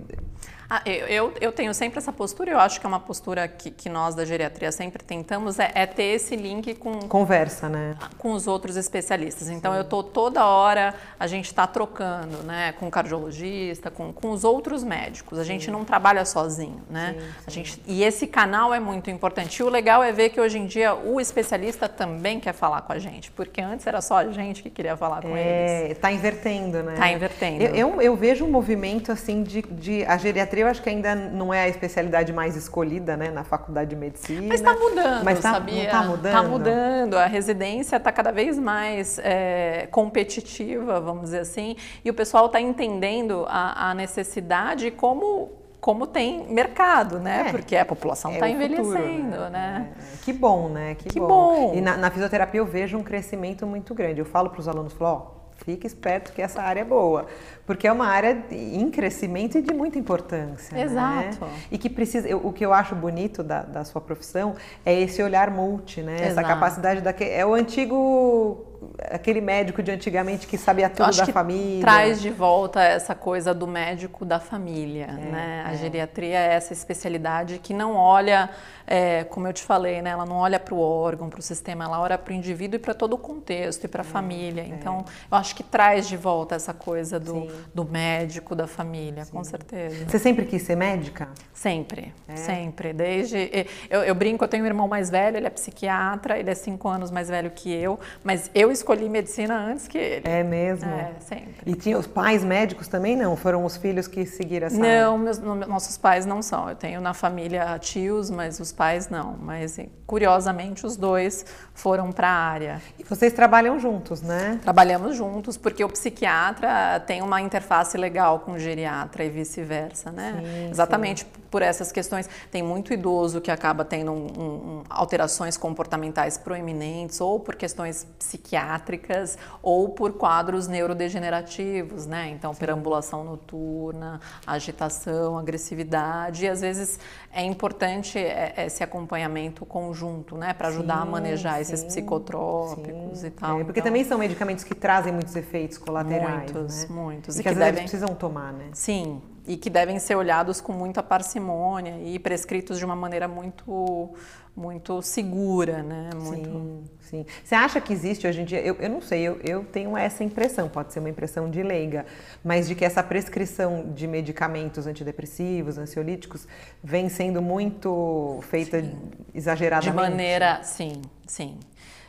ah, 0.69 0.83
eu, 0.85 1.33
eu 1.41 1.51
tenho 1.51 1.73
sempre 1.73 1.97
essa 1.97 2.13
postura, 2.13 2.51
eu 2.51 2.59
acho 2.59 2.79
que 2.79 2.85
é 2.85 2.89
uma 2.89 2.99
postura 2.99 3.47
que, 3.47 3.71
que 3.71 3.89
nós 3.89 4.13
da 4.13 4.23
geriatria 4.23 4.71
sempre 4.71 5.03
tentamos, 5.03 5.57
é, 5.57 5.71
é, 5.73 5.87
ter 5.87 6.03
esse 6.03 6.35
link 6.35 6.75
com... 6.75 6.99
Conversa, 6.99 7.67
né? 7.67 7.95
Com 8.19 8.33
os 8.33 8.45
outros 8.45 8.75
especialistas. 8.75 9.49
Então, 9.49 9.71
Sim. 9.71 9.77
eu 9.79 9.81
estou 9.81 10.03
toda 10.03 10.45
hora, 10.45 10.93
a 11.19 11.25
gente 11.25 11.45
está 11.45 11.65
trocando, 11.65 12.43
né? 12.43 12.71
Com 12.73 12.87
o 12.87 12.91
cardiologista, 12.91 13.89
com, 13.89 14.13
com 14.13 14.29
os 14.29 14.43
outros 14.43 14.83
médicos. 14.83 15.39
A 15.39 15.43
gente 15.43 15.65
Sim. 15.65 15.71
não 15.71 15.83
trabalha 15.83 16.23
sozinho, 16.23 16.83
né? 16.87 17.15
Sim, 17.17 17.25
a 17.47 17.49
gente, 17.49 17.81
e 17.87 18.03
esse 18.03 18.27
canal 18.27 18.71
é 18.71 18.79
muito 18.79 19.09
importante. 19.09 19.57
E 19.57 19.63
o 19.63 19.69
legal 19.69 20.03
é 20.03 20.11
ver 20.11 20.29
que 20.29 20.39
hoje 20.39 20.59
em 20.59 20.67
dia 20.67 20.93
o 20.93 21.19
especialista 21.19 21.89
também 21.89 22.39
quer 22.39 22.53
falar 22.53 22.81
com 22.83 22.93
a 22.93 22.99
gente, 22.99 23.31
porque 23.31 23.59
antes 23.59 23.87
era 23.87 24.01
só 24.01 24.17
a 24.17 24.31
gente 24.31 24.61
que 24.61 24.69
queria 24.69 24.95
falar 24.95 25.23
com 25.23 25.35
é, 25.35 25.85
eles. 25.85 25.91
Está 25.93 26.11
invertendo, 26.11 26.83
né? 26.83 26.93
Está 26.93 27.11
invertendo. 27.11 27.63
Eu, 27.63 27.75
eu, 27.75 28.01
eu, 28.03 28.15
vejo 28.15 28.45
um 28.45 28.51
movimento, 28.51 29.11
assim, 29.11 29.41
de, 29.41 29.63
de 29.63 30.05
a 30.05 30.15
geriatria 30.15 30.58
eu 30.59 30.67
acho 30.67 30.81
que 30.81 30.89
ainda 30.89 31.15
não 31.15 31.53
é 31.53 31.63
a 31.63 31.67
especialidade 31.67 32.31
mais 32.33 32.55
escolhida, 32.55 33.15
né, 33.17 33.29
na 33.29 33.43
faculdade 33.43 33.89
de 33.89 33.95
medicina. 33.95 34.47
Mas 34.47 34.59
está 34.59 34.73
mudando, 34.73 35.23
Mas 35.23 35.39
tá, 35.39 35.53
sabia? 35.53 35.85
Está 35.85 36.03
mudando. 36.03 36.25
Está 36.25 36.43
mudando. 36.43 37.13
A 37.15 37.25
residência 37.25 37.97
está 37.97 38.11
cada 38.11 38.31
vez 38.31 38.57
mais 38.57 39.19
é, 39.19 39.87
competitiva, 39.91 40.99
vamos 40.99 41.23
dizer 41.23 41.39
assim, 41.39 41.75
e 42.03 42.09
o 42.09 42.13
pessoal 42.13 42.47
está 42.47 42.59
entendendo 42.59 43.45
a, 43.47 43.91
a 43.91 43.93
necessidade 43.93 44.91
como 44.91 45.59
como 45.79 46.05
tem 46.05 46.45
mercado, 46.51 47.19
né? 47.19 47.45
É, 47.47 47.51
Porque 47.51 47.75
a 47.75 47.85
população 47.85 48.33
está 48.33 48.47
é 48.47 48.51
envelhecendo, 48.51 48.91
futuro, 48.91 49.49
né? 49.49 49.49
né? 49.49 49.91
É, 49.97 50.17
que 50.25 50.33
bom, 50.33 50.67
né? 50.67 50.95
Que, 50.95 51.07
que 51.07 51.19
bom. 51.19 51.27
bom. 51.27 51.73
E 51.73 51.79
na, 51.81 51.95
na, 51.95 52.11
fisioterapia 52.11 52.59
eu 52.59 52.65
vejo 52.65 52.97
um 52.97 53.03
crescimento 53.03 53.65
muito 53.65 53.95
grande. 53.95 54.19
Eu 54.19 54.25
falo 54.25 54.49
para 54.49 54.59
os 54.59 54.67
alunos, 54.67 54.91
falo, 54.91 55.11
ó, 55.11 55.38
fique 55.65 55.85
esperto 55.85 56.31
que 56.33 56.41
essa 56.41 56.61
área 56.61 56.81
é 56.81 56.83
boa, 56.83 57.27
porque 57.65 57.87
é 57.87 57.91
uma 57.91 58.07
área 58.07 58.45
em 58.51 58.89
crescimento 58.89 59.57
e 59.57 59.61
de 59.61 59.73
muita 59.73 59.97
importância. 59.99 60.75
Né? 60.75 60.83
Exato. 60.83 61.45
Né? 61.45 61.51
E 61.71 61.77
que 61.77 61.89
precisa, 61.89 62.27
eu, 62.27 62.39
o 62.43 62.53
que 62.53 62.65
eu 62.65 62.73
acho 62.73 62.95
bonito 62.95 63.43
da, 63.43 63.63
da, 63.63 63.83
sua 63.83 64.01
profissão 64.01 64.55
é 64.85 64.99
esse 64.99 65.21
olhar 65.21 65.51
multi, 65.51 66.01
né? 66.01 66.15
Exato. 66.15 66.31
Essa 66.31 66.43
capacidade 66.43 67.01
daquele, 67.01 67.31
é 67.31 67.45
o 67.45 67.53
antigo 67.53 68.68
aquele 68.99 69.41
médico 69.41 69.81
de 69.81 69.91
antigamente 69.91 70.47
que 70.47 70.57
sabia 70.57 70.89
tudo 70.89 71.15
da 71.15 71.25
família. 71.27 71.81
Traz 71.81 72.21
de 72.21 72.29
volta 72.29 72.81
essa 72.81 73.15
coisa 73.15 73.53
do 73.53 73.67
médico 73.67 74.25
da 74.25 74.39
família, 74.39 75.07
é, 75.09 75.31
né? 75.31 75.63
A 75.65 75.73
é. 75.73 75.77
geriatria 75.77 76.37
é 76.37 76.53
essa 76.53 76.73
especialidade 76.73 77.59
que 77.59 77.73
não 77.73 77.95
olha, 77.95 78.49
é, 78.87 79.23
como 79.25 79.47
eu 79.47 79.53
te 79.53 79.63
falei, 79.63 80.01
né? 80.01 80.11
Ela 80.11 80.25
não 80.25 80.37
olha 80.37 80.59
para 80.59 80.73
o 80.73 80.79
órgão, 80.79 81.29
para 81.29 81.39
o 81.39 81.43
sistema, 81.43 81.85
ela 81.85 81.99
olha 81.99 82.17
para 82.17 82.31
o 82.31 82.35
indivíduo 82.35 82.77
e 82.77 82.79
para 82.79 82.93
todo 82.93 83.13
o 83.13 83.17
contexto 83.17 83.83
e 83.83 83.87
para 83.87 84.01
a 84.01 84.05
é, 84.05 84.09
família. 84.09 84.61
É. 84.61 84.67
Então, 84.67 85.05
eu 85.31 85.37
acho 85.37 85.55
que 85.55 85.63
traz 85.63 86.07
de 86.07 86.17
volta 86.17 86.55
essa 86.55 86.73
coisa 86.73 87.19
do, 87.19 87.47
do 87.73 87.85
médico, 87.85 88.55
da 88.55 88.67
família, 88.67 89.25
Sim. 89.25 89.31
com 89.31 89.43
certeza. 89.43 90.05
Você 90.07 90.19
sempre 90.19 90.45
quis 90.45 90.61
ser 90.61 90.75
médica? 90.75 91.29
Sempre, 91.53 92.13
é. 92.27 92.35
sempre. 92.35 92.93
Desde 92.93 93.67
eu, 93.89 94.03
eu 94.03 94.15
brinco, 94.15 94.43
eu 94.43 94.47
tenho 94.47 94.63
um 94.63 94.67
irmão 94.67 94.87
mais 94.87 95.09
velho, 95.09 95.37
ele 95.37 95.47
é 95.47 95.49
psiquiatra, 95.49 96.37
ele 96.37 96.49
é 96.49 96.55
cinco 96.55 96.87
anos 96.87 97.11
mais 97.11 97.29
velho 97.29 97.51
que 97.51 97.71
eu, 97.71 97.99
mas 98.23 98.49
eu 98.53 98.68
escolhi 98.71 99.09
medicina 99.09 99.57
antes 99.57 99.87
que 99.87 99.97
ele. 99.97 100.27
É 100.27 100.43
mesmo? 100.43 100.89
É, 100.89 101.13
sempre. 101.19 101.53
E 101.65 101.75
tinha 101.75 101.97
os 101.97 102.07
pais 102.07 102.43
médicos 102.43 102.87
também 102.87 103.15
não? 103.15 103.35
Foram 103.35 103.65
os 103.65 103.77
filhos 103.77 104.07
que 104.07 104.25
seguiram 104.25 104.67
essa 104.67 104.77
Não, 104.77 105.17
meus, 105.17 105.39
nossos 105.39 105.97
pais 105.97 106.25
não 106.25 106.41
são. 106.41 106.69
Eu 106.69 106.75
tenho 106.75 107.01
na 107.01 107.13
família 107.13 107.77
tios, 107.79 108.29
mas 108.29 108.59
os 108.59 108.71
pais 108.71 109.09
não. 109.09 109.35
Mas 109.41 109.79
curiosamente 110.05 110.85
os 110.85 110.97
dois 110.97 111.45
foram 111.73 112.11
para 112.11 112.27
a 112.27 112.33
área. 112.33 112.81
E 112.97 113.03
vocês 113.03 113.33
trabalham 113.33 113.79
juntos, 113.79 114.21
né? 114.21 114.59
Trabalhamos 114.61 115.15
juntos 115.15 115.57
porque 115.57 115.83
o 115.83 115.89
psiquiatra 115.89 116.99
tem 117.05 117.21
uma 117.21 117.41
interface 117.41 117.97
legal 117.97 118.39
com 118.39 118.53
o 118.53 118.59
geriatra 118.59 119.23
e 119.23 119.29
vice-versa, 119.29 120.11
né? 120.11 120.41
Sim, 120.43 120.69
Exatamente 120.69 121.21
sim. 121.21 121.38
Por 121.49 121.61
essas 121.61 121.91
questões. 121.91 122.29
Tem 122.51 122.61
muito 122.61 122.93
idoso 122.93 123.41
que 123.41 123.51
acaba 123.51 123.83
tendo 123.83 124.11
um, 124.11 124.25
um, 124.25 124.83
alterações 124.89 125.57
comportamentais 125.57 126.37
proeminentes 126.37 127.19
ou 127.21 127.39
por 127.39 127.55
questões 127.55 128.07
psiquiátricas 128.17 129.37
ou 129.61 129.89
por 129.89 130.13
quadros 130.13 130.67
neurodegenerativos, 130.67 132.05
né? 132.05 132.29
Então, 132.29 132.53
Sim. 132.53 132.59
perambulação 132.59 133.23
noturna, 133.23 134.19
agitação, 134.45 135.37
agressividade. 135.37 136.45
E 136.45 136.49
às 136.49 136.61
vezes 136.61 136.99
é 137.31 137.43
importante 137.43 138.17
é, 138.17 138.65
esse 138.65 138.83
acompanhamento 138.83 139.65
conjunto, 139.65 140.37
né? 140.37 140.53
Para 140.53 140.69
ajudar 140.69 140.97
sim, 140.97 141.01
a 141.01 141.05
manejar 141.05 141.55
sim, 141.55 141.61
esses 141.61 141.83
psicotrópicos 141.83 143.19
sim. 143.19 143.27
e 143.27 143.31
tal. 143.31 143.59
É, 143.59 143.63
porque 143.63 143.79
então, 143.79 143.91
também 143.91 144.03
são 144.03 144.17
medicamentos 144.17 144.63
que 144.63 144.75
trazem 144.75 145.11
muitos 145.11 145.35
efeitos 145.35 145.77
colaterais. 145.77 146.51
Muitos, 146.51 146.83
né? 146.83 146.95
muitos. 146.95 147.35
E, 147.35 147.39
e 147.39 147.43
que, 147.43 147.49
que 147.49 147.49
às 147.49 147.57
devem... 147.57 147.73
vezes 147.73 147.89
precisam 147.89 148.15
tomar, 148.15 148.53
né? 148.53 148.69
Sim, 148.73 149.21
e 149.49 149.57
que 149.57 149.67
devem 149.67 149.97
ser 149.97 150.15
olhados 150.15 150.61
com 150.61 150.71
muita 150.71 151.01
parcimônia 151.01 151.99
e 152.05 152.19
prescritos 152.19 152.77
de 152.77 152.85
uma 152.85 152.95
maneira 152.95 153.27
muito 153.27 154.13
muito 154.55 155.01
segura, 155.01 155.81
né? 155.81 156.09
Muito... 156.13 156.49
Sim, 156.49 156.83
sim. 156.99 157.25
Você 157.43 157.55
acha 157.55 157.79
que 157.79 157.93
existe 157.93 158.27
hoje 158.27 158.41
em 158.41 158.45
dia? 158.45 158.59
Eu, 158.59 158.75
eu 158.75 158.89
não 158.89 159.01
sei, 159.01 159.21
eu, 159.21 159.39
eu 159.41 159.63
tenho 159.63 159.97
essa 159.97 160.23
impressão, 160.23 160.67
pode 160.67 160.91
ser 160.91 160.99
uma 160.99 161.09
impressão 161.09 161.49
de 161.49 161.63
leiga, 161.63 162.05
mas 162.43 162.67
de 162.67 162.75
que 162.75 162.83
essa 162.83 163.01
prescrição 163.01 163.91
de 163.93 164.05
medicamentos 164.05 164.85
antidepressivos, 164.85 165.77
ansiolíticos, 165.77 166.45
vem 166.83 167.07
sendo 167.07 167.41
muito 167.41 168.39
feita 168.49 168.81
sim. 168.81 168.93
exageradamente. 169.33 169.89
De 169.89 169.95
maneira, 169.95 170.61
sim, 170.61 171.01
sim. 171.25 171.57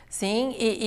Sim, 0.09 0.53
e, 0.59 0.77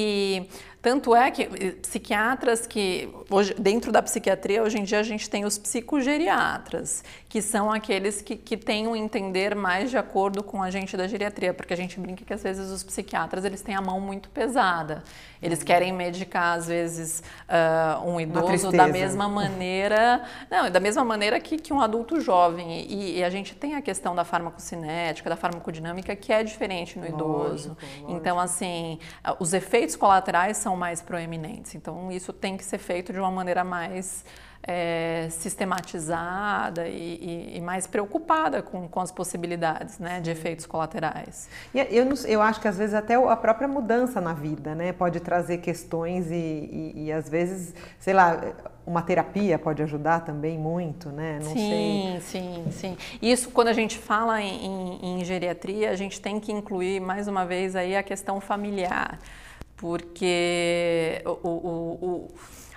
e 0.42 0.48
tanto 0.84 1.16
é 1.16 1.30
que 1.30 1.46
psiquiatras 1.80 2.66
que, 2.66 3.08
hoje, 3.30 3.54
dentro 3.54 3.90
da 3.90 4.02
psiquiatria, 4.02 4.62
hoje 4.62 4.78
em 4.78 4.84
dia 4.84 5.00
a 5.00 5.02
gente 5.02 5.30
tem 5.30 5.46
os 5.46 5.56
psicogeriatras, 5.56 7.02
que 7.26 7.40
são 7.40 7.72
aqueles 7.72 8.20
que, 8.20 8.36
que 8.36 8.54
têm 8.54 8.86
um 8.86 8.94
entender 8.94 9.54
mais 9.54 9.88
de 9.88 9.96
acordo 9.96 10.42
com 10.42 10.62
a 10.62 10.70
gente 10.70 10.94
da 10.94 11.08
geriatria, 11.08 11.54
porque 11.54 11.72
a 11.72 11.76
gente 11.76 11.98
brinca 11.98 12.22
que 12.22 12.34
às 12.34 12.42
vezes 12.42 12.70
os 12.70 12.82
psiquiatras 12.82 13.46
eles 13.46 13.62
têm 13.62 13.74
a 13.74 13.80
mão 13.80 13.98
muito 13.98 14.28
pesada. 14.28 15.02
Eles 15.42 15.60
uhum. 15.60 15.64
querem 15.64 15.92
medicar, 15.92 16.58
às 16.58 16.66
vezes, 16.66 17.22
uh, 17.48 18.06
um 18.06 18.20
idoso 18.20 18.70
da 18.70 18.86
mesma 18.86 19.26
maneira, 19.26 20.22
não, 20.50 20.70
da 20.70 20.80
mesma 20.80 21.04
maneira 21.04 21.40
que, 21.40 21.56
que 21.56 21.72
um 21.72 21.80
adulto 21.80 22.20
jovem. 22.20 22.82
E, 22.82 23.18
e, 23.18 23.24
a 23.24 23.30
gente 23.30 23.54
tem 23.54 23.74
a 23.74 23.82
questão 23.82 24.14
da 24.14 24.24
farmacocinética, 24.24 25.30
da 25.30 25.36
farmacodinâmica, 25.36 26.14
que 26.14 26.32
é 26.32 26.42
diferente 26.42 26.98
no 26.98 27.06
idoso. 27.06 27.70
Lógico, 27.70 27.76
lógico. 27.80 28.12
Então, 28.12 28.38
assim, 28.38 28.98
os 29.38 29.52
efeitos 29.52 29.96
colaterais 29.96 30.56
são 30.56 30.73
mais 30.76 31.00
proeminentes. 31.00 31.74
Então, 31.74 32.10
isso 32.10 32.32
tem 32.32 32.56
que 32.56 32.64
ser 32.64 32.78
feito 32.78 33.12
de 33.12 33.18
uma 33.18 33.30
maneira 33.30 33.64
mais 33.64 34.24
é, 34.66 35.28
sistematizada 35.30 36.88
e, 36.88 37.52
e, 37.52 37.56
e, 37.58 37.60
mais 37.60 37.86
preocupada 37.86 38.62
com, 38.62 38.88
com 38.88 39.00
as 39.00 39.12
possibilidades 39.12 39.98
né, 39.98 40.20
de 40.20 40.30
efeitos 40.30 40.64
colaterais. 40.64 41.48
E 41.74 41.78
eu, 41.78 42.06
eu 42.26 42.40
acho 42.40 42.60
que 42.60 42.68
às 42.68 42.78
vezes 42.78 42.94
até 42.94 43.14
a 43.14 43.36
própria 43.36 43.68
mudança 43.68 44.20
na 44.20 44.32
vida 44.32 44.74
né, 44.74 44.92
pode 44.92 45.20
trazer 45.20 45.58
questões 45.58 46.30
e, 46.30 46.34
e, 46.34 47.04
e 47.04 47.12
às 47.12 47.28
vezes, 47.28 47.74
sei 47.98 48.14
lá, 48.14 48.40
uma 48.86 49.02
terapia 49.02 49.58
pode 49.58 49.82
ajudar 49.82 50.20
também 50.20 50.58
muito, 50.58 51.10
né? 51.10 51.40
Não 51.42 51.52
sim, 51.52 52.20
sei. 52.20 52.42
sim, 52.42 52.64
sim. 52.70 52.96
Isso 53.20 53.50
quando 53.50 53.68
a 53.68 53.72
gente 53.72 53.98
fala 53.98 54.40
em, 54.40 54.64
em, 54.64 55.20
em, 55.20 55.24
geriatria, 55.24 55.90
a 55.90 55.96
gente 55.96 56.20
tem 56.20 56.40
que 56.40 56.52
incluir 56.52 57.00
mais 57.00 57.28
uma 57.28 57.44
vez 57.44 57.76
aí 57.76 57.96
a 57.96 58.02
questão 58.02 58.40
familiar, 58.40 59.18
porque 59.84 61.20
o, 61.26 61.30
o, 61.30 61.98
o 62.00 62.28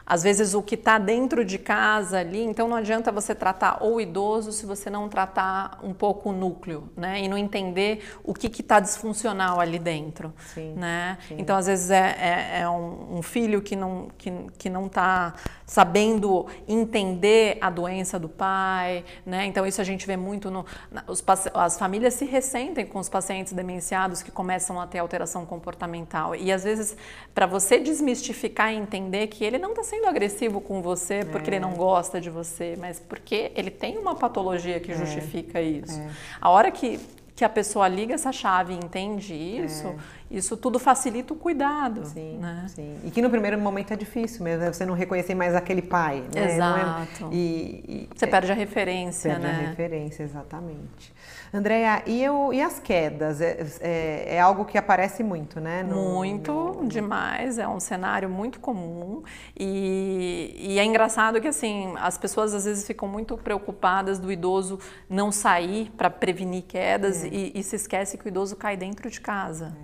às 0.10 0.24
vezes 0.24 0.54
o 0.54 0.62
que 0.62 0.76
está 0.76 0.98
dentro 0.98 1.44
de 1.44 1.58
casa 1.58 2.20
ali, 2.20 2.42
então 2.42 2.70
não 2.70 2.78
adianta 2.78 3.12
você 3.12 3.36
tratar 3.36 3.84
o 3.84 4.00
idoso 4.00 4.54
se 4.54 4.66
você 4.66 4.90
não 4.90 5.10
tratar 5.10 5.80
um 5.84 5.94
pouco 5.94 6.30
o 6.30 6.34
núcleo, 6.34 6.90
né? 6.96 7.22
E 7.22 7.28
não 7.28 7.38
entender 7.38 8.16
o 8.24 8.34
que 8.34 8.48
está 8.48 8.80
disfuncional 8.80 9.60
ali 9.60 9.78
dentro, 9.78 10.34
sim, 10.54 10.72
né? 10.76 11.18
Sim. 11.28 11.36
Então 11.40 11.58
às 11.58 11.66
vezes 11.66 11.92
é, 11.92 12.16
é, 12.22 12.60
é 12.62 12.70
um, 12.70 13.18
um, 13.18 13.22
filho 13.22 13.62
que 13.62 13.76
não 13.76 14.08
que, 14.18 14.32
que 14.58 14.70
não 14.70 14.86
está 14.86 15.34
sabendo 15.66 16.48
entender 16.66 17.58
a 17.60 17.70
doença 17.70 18.18
do 18.18 18.30
pai, 18.30 19.04
né? 19.26 19.46
Então 19.46 19.66
isso 19.66 19.82
a 19.82 19.84
gente 19.84 20.08
vê 20.08 20.16
muito 20.16 20.50
no 20.50 20.66
os, 21.06 21.22
as 21.54 21.78
famílias 21.78 22.14
se 22.14 22.24
ressentem 22.24 22.86
com 22.86 23.00
os 23.00 23.10
pacientes 23.10 23.52
demenciados 23.52 24.24
que 24.24 24.32
começam 24.32 24.80
a 24.80 24.88
ter 24.88 25.00
alteração 25.00 25.46
comportamental 25.46 26.34
e 26.34 26.50
às 26.50 26.64
vezes 26.64 26.96
para 27.36 27.46
você 27.46 27.78
desmistificar 27.78 28.72
e 28.72 28.78
entender 28.78 29.28
que 29.28 29.44
ele 29.44 29.58
não 29.58 29.72
está 29.72 29.84
sendo 29.84 29.97
agressivo 30.06 30.62
com 30.62 30.82
você 30.82 31.26
porque 31.26 31.50
é. 31.50 31.56
ele 31.56 31.60
não 31.60 31.74
gosta 31.74 32.22
de 32.22 32.30
você, 32.30 32.76
mas 32.78 33.00
porque 33.00 33.52
ele 33.56 33.72
tem 33.72 33.98
uma 33.98 34.16
patologia 34.16 34.80
que 34.80 34.92
é. 34.92 34.96
justifica 34.96 35.62
isso. 35.62 36.00
É. 36.00 36.10
A 36.40 36.50
hora 36.50 36.70
que 36.70 37.00
que 37.38 37.46
a 37.46 37.50
pessoa 37.50 37.88
liga 37.88 38.16
essa 38.16 38.32
chave 38.32 38.74
e 38.74 38.76
entende 38.76 39.36
isso, 39.36 39.86
é. 39.86 39.96
isso 40.32 40.58
tudo 40.58 40.80
facilita 40.80 41.36
o 41.36 41.38
cuidado. 41.38 42.04
Sim, 42.04 42.40
né? 42.40 42.66
sim. 42.68 42.98
E 43.04 43.12
que 43.12 43.22
no 43.22 43.30
primeiro 43.30 43.60
momento 43.60 43.94
é 43.94 43.96
difícil 43.96 44.44
mesmo, 44.44 44.64
né? 44.64 44.74
você 44.74 44.84
não 44.88 44.96
reconhecer 44.96 45.36
mais 45.36 45.54
aquele 45.54 45.84
pai. 45.84 46.24
Né? 46.34 46.42
É 46.42 46.56
Exato. 46.56 47.26
É... 47.26 47.36
E, 47.36 47.84
e, 47.88 48.10
você 48.16 48.26
perde 48.26 48.52
a 48.52 48.56
referência, 48.56 49.34
perde 49.34 49.46
né? 49.46 49.54
Perde 49.54 49.66
a 49.66 49.70
referência, 49.70 50.24
exatamente. 50.24 51.14
Andréia, 51.58 52.04
e, 52.06 52.24
e 52.24 52.62
as 52.62 52.80
quedas? 52.80 53.42
É, 53.42 53.66
é, 53.82 54.36
é, 54.36 54.40
algo 54.40 54.64
que 54.66 54.78
aparece 54.78 55.24
muito, 55.24 55.60
né? 55.60 55.84
No, 55.84 56.14
muito, 56.14 56.82
demais. 56.86 57.58
É 57.58 57.68
um 57.68 57.80
cenário 57.80 58.30
muito 58.30 58.60
comum. 58.60 59.24
E, 59.58 60.56
e, 60.58 60.80
é 60.80 60.86
engraçado 60.86 61.42
que, 61.42 61.48
assim, 61.48 61.94
as 61.98 62.18
pessoas 62.18 62.54
às 62.54 62.66
vezes 62.66 62.86
ficam 62.86 63.08
muito 63.08 63.38
preocupadas 63.38 64.20
do 64.20 64.32
idoso 64.32 64.80
não 65.10 65.32
sair 65.32 65.92
para 65.98 66.10
prevenir 66.10 66.64
quedas 66.64 67.24
é. 67.24 67.28
e, 67.28 67.52
e, 67.56 67.64
se 67.64 67.76
esquece 67.76 68.18
que 68.18 68.26
o 68.26 68.28
idoso 68.28 68.56
cai 68.56 68.78
dentro 68.78 69.10
de 69.10 69.20
casa. 69.20 69.76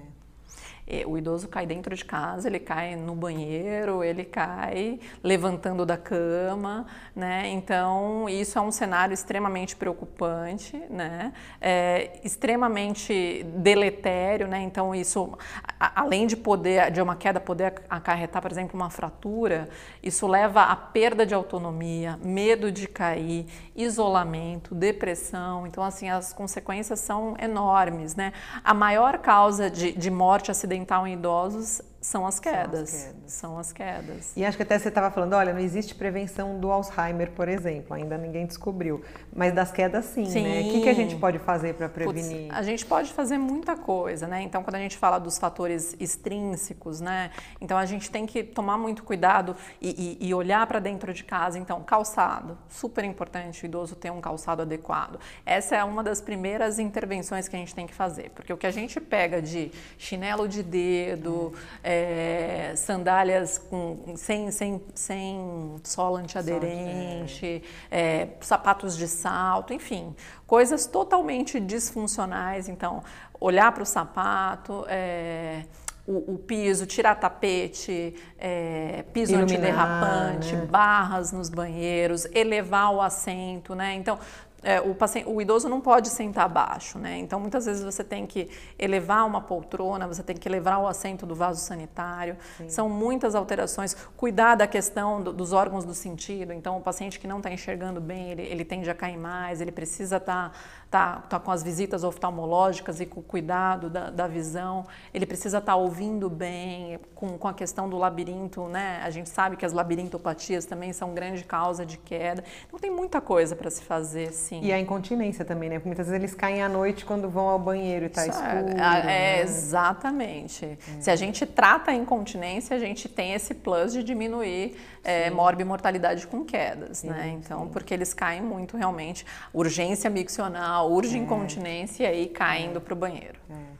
É. 0.94 1.04
O 1.08 1.18
idoso 1.18 1.48
cai 1.48 1.66
dentro 1.66 1.96
de 1.96 2.06
casa, 2.06 2.48
ele 2.48 2.60
cai 2.60 2.96
no 2.96 3.16
banheiro, 3.16 4.04
ele 4.04 4.24
cai 4.24 5.00
levantando 5.24 5.86
da 5.86 5.98
cama, 5.98 6.86
né? 7.16 7.48
Então, 7.48 8.30
isso 8.30 8.60
é 8.60 8.62
um 8.62 8.72
cenário 8.72 9.14
extremamente 9.14 9.76
preocupante, 9.76 10.78
né? 10.90 11.34
É, 11.60 12.20
extremamente 12.24 13.44
deletério, 13.56 14.48
né? 14.48 14.62
Então, 14.62 14.94
isso, 14.94 15.38
além 15.80 16.28
de 16.28 16.38
poder, 16.38 16.92
de 16.92 17.02
uma 17.02 17.16
queda 17.16 17.40
poder 17.40 17.74
acarretar, 17.90 18.42
por 18.42 18.52
exemplo, 18.52 18.76
uma 18.76 18.90
fratura, 18.90 19.68
isso 20.02 20.28
leva 20.28 20.64
à 20.64 20.76
perda 20.76 21.26
de 21.26 21.34
autonomia, 21.34 22.20
medo 22.24 22.72
de 22.72 22.88
cair, 22.88 23.48
isolamento, 23.76 24.76
depressão. 24.76 25.66
Então, 25.66 25.84
assim, 25.84 26.10
as 26.10 26.32
consequências 26.32 27.00
são 27.00 27.36
enormes, 27.40 28.16
né? 28.16 28.34
A 28.64 28.74
maior 28.74 29.18
causa 29.18 29.70
de, 29.70 29.92
de 29.92 30.12
morte 30.12 30.52
acidental 30.52 31.08
em 31.08 31.14
idosos 31.14 31.82
são 32.04 32.28
as 32.28 32.38
quedas. 32.38 32.90
São 32.90 33.00
as 33.00 33.04
quedas. 33.06 33.34
São 33.34 33.58
as 33.58 33.72
quedas. 33.72 34.34
E 34.36 34.46
acho 34.46 34.58
que 34.58 34.64
até 34.64 34.78
você 34.78 34.90
estava 34.90 35.10
falando, 35.10 35.34
olha, 35.34 35.54
não 35.54 35.62
existe 35.62 35.96
prevenção 35.96 36.60
do 36.60 36.70
Alzheimer, 36.70 37.32
por 37.32 37.48
exemplo, 37.48 37.96
ainda 37.96 38.18
ninguém 38.18 38.46
descobriu. 38.46 39.02
Mas 39.34 39.54
das 39.54 39.72
quedas 39.72 40.04
sim, 40.06 40.26
sim. 40.26 40.44
né? 40.44 40.62
O 40.68 40.72
que, 40.74 40.82
que 40.82 40.90
a 40.90 40.94
gente 40.94 41.16
pode 41.16 41.40
fazer 41.40 41.76
para 41.76 41.88
prevenir? 41.88 42.48
Puts, 42.48 42.58
a 42.58 42.62
gente 42.62 42.86
pode 42.86 43.14
fazer 43.14 43.38
muita 43.38 43.78
coisa, 43.78 44.28
né? 44.28 44.42
Então, 44.42 44.62
quando 44.64 44.76
a 44.76 44.80
gente 44.80 44.98
fala 44.98 45.18
dos 45.18 45.40
fatores 45.40 45.96
extrínsecos, 45.98 47.00
né? 47.00 47.32
Então, 47.62 47.78
a 47.78 47.86
gente 47.86 48.12
tem 48.12 48.26
que 48.26 48.44
tomar 48.44 48.78
muito 48.78 49.02
cuidado 49.04 49.56
e, 49.82 50.18
e, 50.22 50.28
e 50.28 50.34
olhar 50.34 50.68
para 50.68 50.80
dentro 50.80 51.14
de 51.14 51.24
casa. 51.24 51.58
Então, 51.58 51.82
calçado, 51.84 52.58
super 52.68 53.06
importante 53.06 53.64
o 53.64 53.66
idoso 53.66 53.96
ter 53.96 54.12
um 54.12 54.20
calçado 54.20 54.62
adequado. 54.62 55.22
Essa 55.46 55.78
é 55.78 55.84
uma 55.86 56.04
das 56.04 56.20
primeiras 56.20 56.80
intervenções 56.80 57.48
que 57.48 57.56
a 57.56 57.60
gente 57.60 57.74
tem 57.74 57.88
que 57.88 57.94
fazer, 57.94 58.30
porque 58.36 58.52
o 58.52 58.58
que 58.58 58.68
a 58.68 58.72
gente 58.72 59.00
pega 59.00 59.42
de 59.42 59.72
chinelo 59.98 60.50
de 60.50 60.62
dedo, 60.62 61.54
é 61.82 61.93
é, 61.94 62.74
sandálias 62.76 63.58
com, 63.58 64.16
sem, 64.16 64.50
sem, 64.52 64.82
sem 64.96 65.76
sola 65.84 66.20
antiaderente, 66.20 67.64
é, 67.92 68.30
sapatos 68.42 68.98
de 68.98 69.08
salto, 69.08 69.74
enfim, 69.74 70.16
coisas 70.48 70.86
totalmente 70.86 71.60
disfuncionais. 71.60 72.68
Então, 72.68 73.04
olhar 73.40 73.72
para 73.72 73.84
o 73.84 73.86
sapato. 73.86 74.86
É, 74.88 75.64
o, 76.06 76.34
o, 76.34 76.38
piso, 76.38 76.86
tirar 76.86 77.16
tapete, 77.16 78.14
é, 78.38 79.06
piso 79.14 79.32
Iluminar, 79.32 79.56
antiderrapante, 79.56 80.54
né? 80.54 80.66
barras 80.66 81.32
nos 81.32 81.48
banheiros, 81.48 82.26
elevar 82.34 82.94
o 82.94 83.02
assento, 83.02 83.74
né? 83.74 83.94
Então, 83.94 84.20
é, 84.64 84.80
o, 84.80 84.96
paciente, 84.96 85.28
o 85.30 85.42
idoso 85.42 85.68
não 85.68 85.82
pode 85.82 86.10
sentar 86.10 86.46
abaixo, 86.46 86.98
né? 86.98 87.18
Então, 87.18 87.40
muitas 87.40 87.66
vezes 87.66 87.84
você 87.84 88.04
tem 88.04 88.26
que 88.26 88.50
elevar 88.80 89.26
uma 89.26 89.42
poltrona, 89.42 90.08
você 90.08 90.24
tem 90.24 90.36
que 90.36 90.48
elevar 90.48 90.80
o 90.80 90.88
assento 90.88 91.26
do 91.26 91.36
vaso 91.36 91.60
sanitário. 91.60 92.38
Sim. 92.58 92.70
São 92.70 92.90
muitas 92.90 93.36
alterações. 93.36 93.96
Cuidar 94.16 94.56
da 94.56 94.66
questão 94.66 95.22
do, 95.22 95.34
dos 95.34 95.52
órgãos 95.52 95.84
do 95.84 95.94
sentido. 95.94 96.54
Então, 96.54 96.78
o 96.78 96.82
paciente 96.82 97.20
que 97.20 97.28
não 97.28 97.38
está 97.38 97.52
enxergando 97.52 98.00
bem, 98.00 98.32
ele, 98.32 98.42
ele 98.44 98.66
tende 98.66 98.90
a 98.90 98.96
cair 98.96 99.18
mais, 99.18 99.60
ele 99.60 99.72
precisa 99.72 100.18
estar 100.18 100.50
tá, 100.50 100.56
tá, 100.94 101.24
tá 101.28 101.40
com 101.40 101.50
as 101.50 101.64
visitas 101.64 102.04
oftalmológicas 102.04 103.00
e 103.02 103.06
com 103.08 103.20
o 103.20 103.24
cuidado 103.24 103.90
da, 103.90 104.12
da 104.12 104.28
visão. 104.28 104.86
Ele 105.12 105.26
precisa 105.26 105.58
estar 105.58 105.72
tá 105.72 105.76
ouvindo 105.76 106.30
bem, 106.30 107.00
com, 107.16 107.36
com 107.36 107.48
a 107.48 107.54
questão 107.54 107.90
do 107.90 107.98
labirinto, 107.98 108.68
né? 108.68 109.02
A 109.04 109.10
gente 109.10 109.28
sabe 109.28 109.58
que 109.58 109.66
as 109.66 109.74
labirintopatias 109.74 110.68
também 110.68 110.94
são 110.94 111.12
grande 111.16 111.44
causa 111.46 111.84
de 111.84 111.98
queda. 111.98 112.44
Então, 112.68 112.78
tem 112.78 112.92
muita 112.92 113.20
coisa 113.20 113.56
para 113.56 113.72
se 113.72 113.82
fazer, 113.82 114.32
sim. 114.34 114.60
E 114.62 114.72
a 114.72 114.80
incontinência 114.80 115.44
também, 115.44 115.68
né? 115.68 115.78
Porque 115.78 115.90
muitas 115.90 116.06
vezes 116.06 116.22
eles 116.22 116.36
caem 116.36 116.62
à 116.62 116.70
noite 116.70 117.06
quando 117.06 117.28
vão 117.28 117.50
ao 117.50 117.58
banheiro 117.58 118.06
e 118.06 118.08
está 118.08 118.28
escuro. 118.28 118.70
É, 118.70 119.04
né? 119.04 119.42
exatamente. 119.42 120.64
É. 120.64 121.02
Se 121.02 121.10
a 121.10 121.16
gente 121.16 121.44
trata 121.48 121.90
a 121.90 121.96
incontinência, 121.96 122.78
a 122.78 122.80
gente 122.80 123.10
tem 123.10 123.34
esse 123.34 123.56
plus 123.56 123.94
de 123.94 124.04
diminuir 124.04 124.78
é, 125.04 125.30
morbimortalidade 125.32 126.28
com 126.28 126.46
quedas, 126.46 127.00
sim, 127.00 127.10
né? 127.10 127.30
Então, 127.30 127.64
sim. 127.64 127.70
porque 127.70 127.94
eles 127.94 128.14
caem 128.14 128.44
muito 128.44 128.78
realmente. 128.78 129.26
Urgência 129.52 130.08
miccional, 130.10 130.83
urge 130.84 131.16
é. 131.16 131.20
incontinência 131.20 132.04
e 132.04 132.08
aí 132.08 132.28
caindo 132.28 132.78
é. 132.78 132.80
para 132.80 132.94
o 132.94 132.98
banheiro. 132.98 133.40
É. 133.50 133.74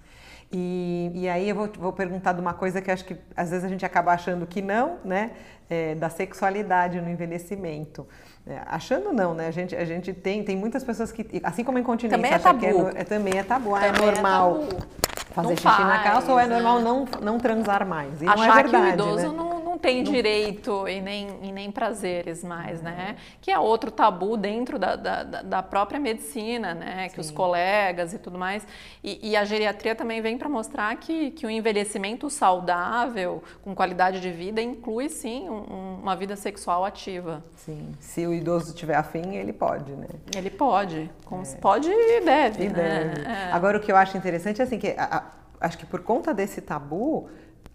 E, 0.56 1.12
e, 1.16 1.30
aí 1.30 1.50
eu 1.50 1.56
vou, 1.56 1.68
vou, 1.80 1.92
perguntar 1.92 2.34
de 2.34 2.40
uma 2.40 2.54
coisa 2.54 2.80
que 2.80 2.92
acho 2.92 3.04
que 3.04 3.18
às 3.36 3.50
vezes 3.50 3.66
a 3.66 3.68
gente 3.68 3.84
acaba 3.84 4.12
achando 4.14 4.46
que 4.46 4.62
não, 4.62 4.98
né? 5.04 5.32
É, 5.68 5.96
da 5.96 6.10
sexualidade 6.12 7.02
no 7.02 7.10
envelhecimento. 7.10 8.08
É, 8.46 8.62
achando 8.68 9.12
não, 9.12 9.34
né? 9.34 9.48
A 9.48 9.52
gente, 9.52 9.76
a 9.76 9.84
gente 9.84 10.14
tem, 10.14 10.44
tem 10.44 10.56
muitas 10.56 10.84
pessoas 10.84 11.12
que, 11.12 11.42
assim 11.44 11.64
como 11.64 11.80
a 11.80 11.82
incontinência, 11.82 12.18
também 12.18 12.32
é 12.32 12.38
tabu. 12.38 12.60
que 12.60 12.66
é, 12.68 13.02
é, 13.02 13.04
também 13.04 13.40
é 13.40 13.44
tabu. 13.44 13.74
Ah, 13.74 13.88
é 13.88 13.92
normal 13.92 14.60
é 14.70 15.34
fazer 15.34 15.48
não 15.48 15.56
xixi 15.56 15.64
faz, 15.64 15.88
na 15.88 16.04
calça 16.04 16.32
ou 16.32 16.40
é 16.40 16.46
normal 16.46 16.78
né? 16.78 16.84
não, 16.84 17.06
não 17.22 17.40
transar 17.40 17.88
mais? 17.88 18.22
E 18.22 18.28
Achar 18.28 18.38
não 18.38 18.44
é 18.44 18.64
verdade, 18.64 18.86
que 18.86 19.02
o 19.02 19.06
idoso 19.06 19.28
né? 19.30 19.34
não 19.36 19.53
não 19.84 20.04
tem 20.04 20.04
direito 20.04 20.88
e 20.88 21.02
nem, 21.02 21.28
e 21.42 21.52
nem 21.52 21.70
prazeres 21.70 22.44
mais, 22.44 22.82
né? 22.82 23.18
Que 23.42 23.52
é 23.52 23.60
outro 23.60 23.92
tabu 23.92 24.38
dentro 24.38 24.80
da, 24.80 24.96
da, 24.96 25.24
da 25.24 25.62
própria 25.62 26.00
medicina, 26.00 26.74
né? 26.74 27.10
Que 27.10 27.16
sim. 27.16 27.22
os 27.22 27.32
colegas 27.32 28.14
e 28.14 28.18
tudo 28.18 28.40
mais. 28.40 28.66
E, 29.04 29.32
e 29.32 29.36
a 29.36 29.44
geriatria 29.44 29.94
também 29.94 30.22
vem 30.22 30.38
para 30.38 30.48
mostrar 30.48 30.96
que, 30.96 31.32
que 31.32 31.46
o 31.46 31.50
envelhecimento 31.50 32.30
saudável, 32.30 33.44
com 33.62 33.76
qualidade 33.76 34.22
de 34.22 34.32
vida, 34.32 34.62
inclui 34.62 35.10
sim 35.10 35.50
um, 35.50 36.00
uma 36.02 36.16
vida 36.16 36.38
sexual 36.38 36.86
ativa. 36.86 37.44
Sim. 37.56 37.92
Se 38.00 38.26
o 38.26 38.34
idoso 38.34 38.74
tiver 38.74 38.96
afim, 38.96 39.36
ele 39.36 39.52
pode, 39.52 39.92
né? 39.92 40.08
Ele 40.36 40.50
pode. 40.50 41.10
É. 41.32 41.56
Pode 41.60 41.90
e 41.90 42.22
deve. 42.22 42.64
E 42.64 42.70
né? 42.70 42.74
deve. 42.74 43.28
É. 43.28 43.52
Agora, 43.52 43.78
o 43.78 43.82
que 43.82 43.92
eu 43.92 43.98
acho 43.98 44.16
interessante 44.16 44.62
é 44.62 44.64
assim, 44.64 44.80
que 44.80 44.96
a, 44.98 45.18
a, 45.18 45.24
acho 45.60 45.78
que 45.78 45.86
por 45.86 46.02
conta 46.02 46.34
desse 46.34 46.62
tabu, 46.62 47.30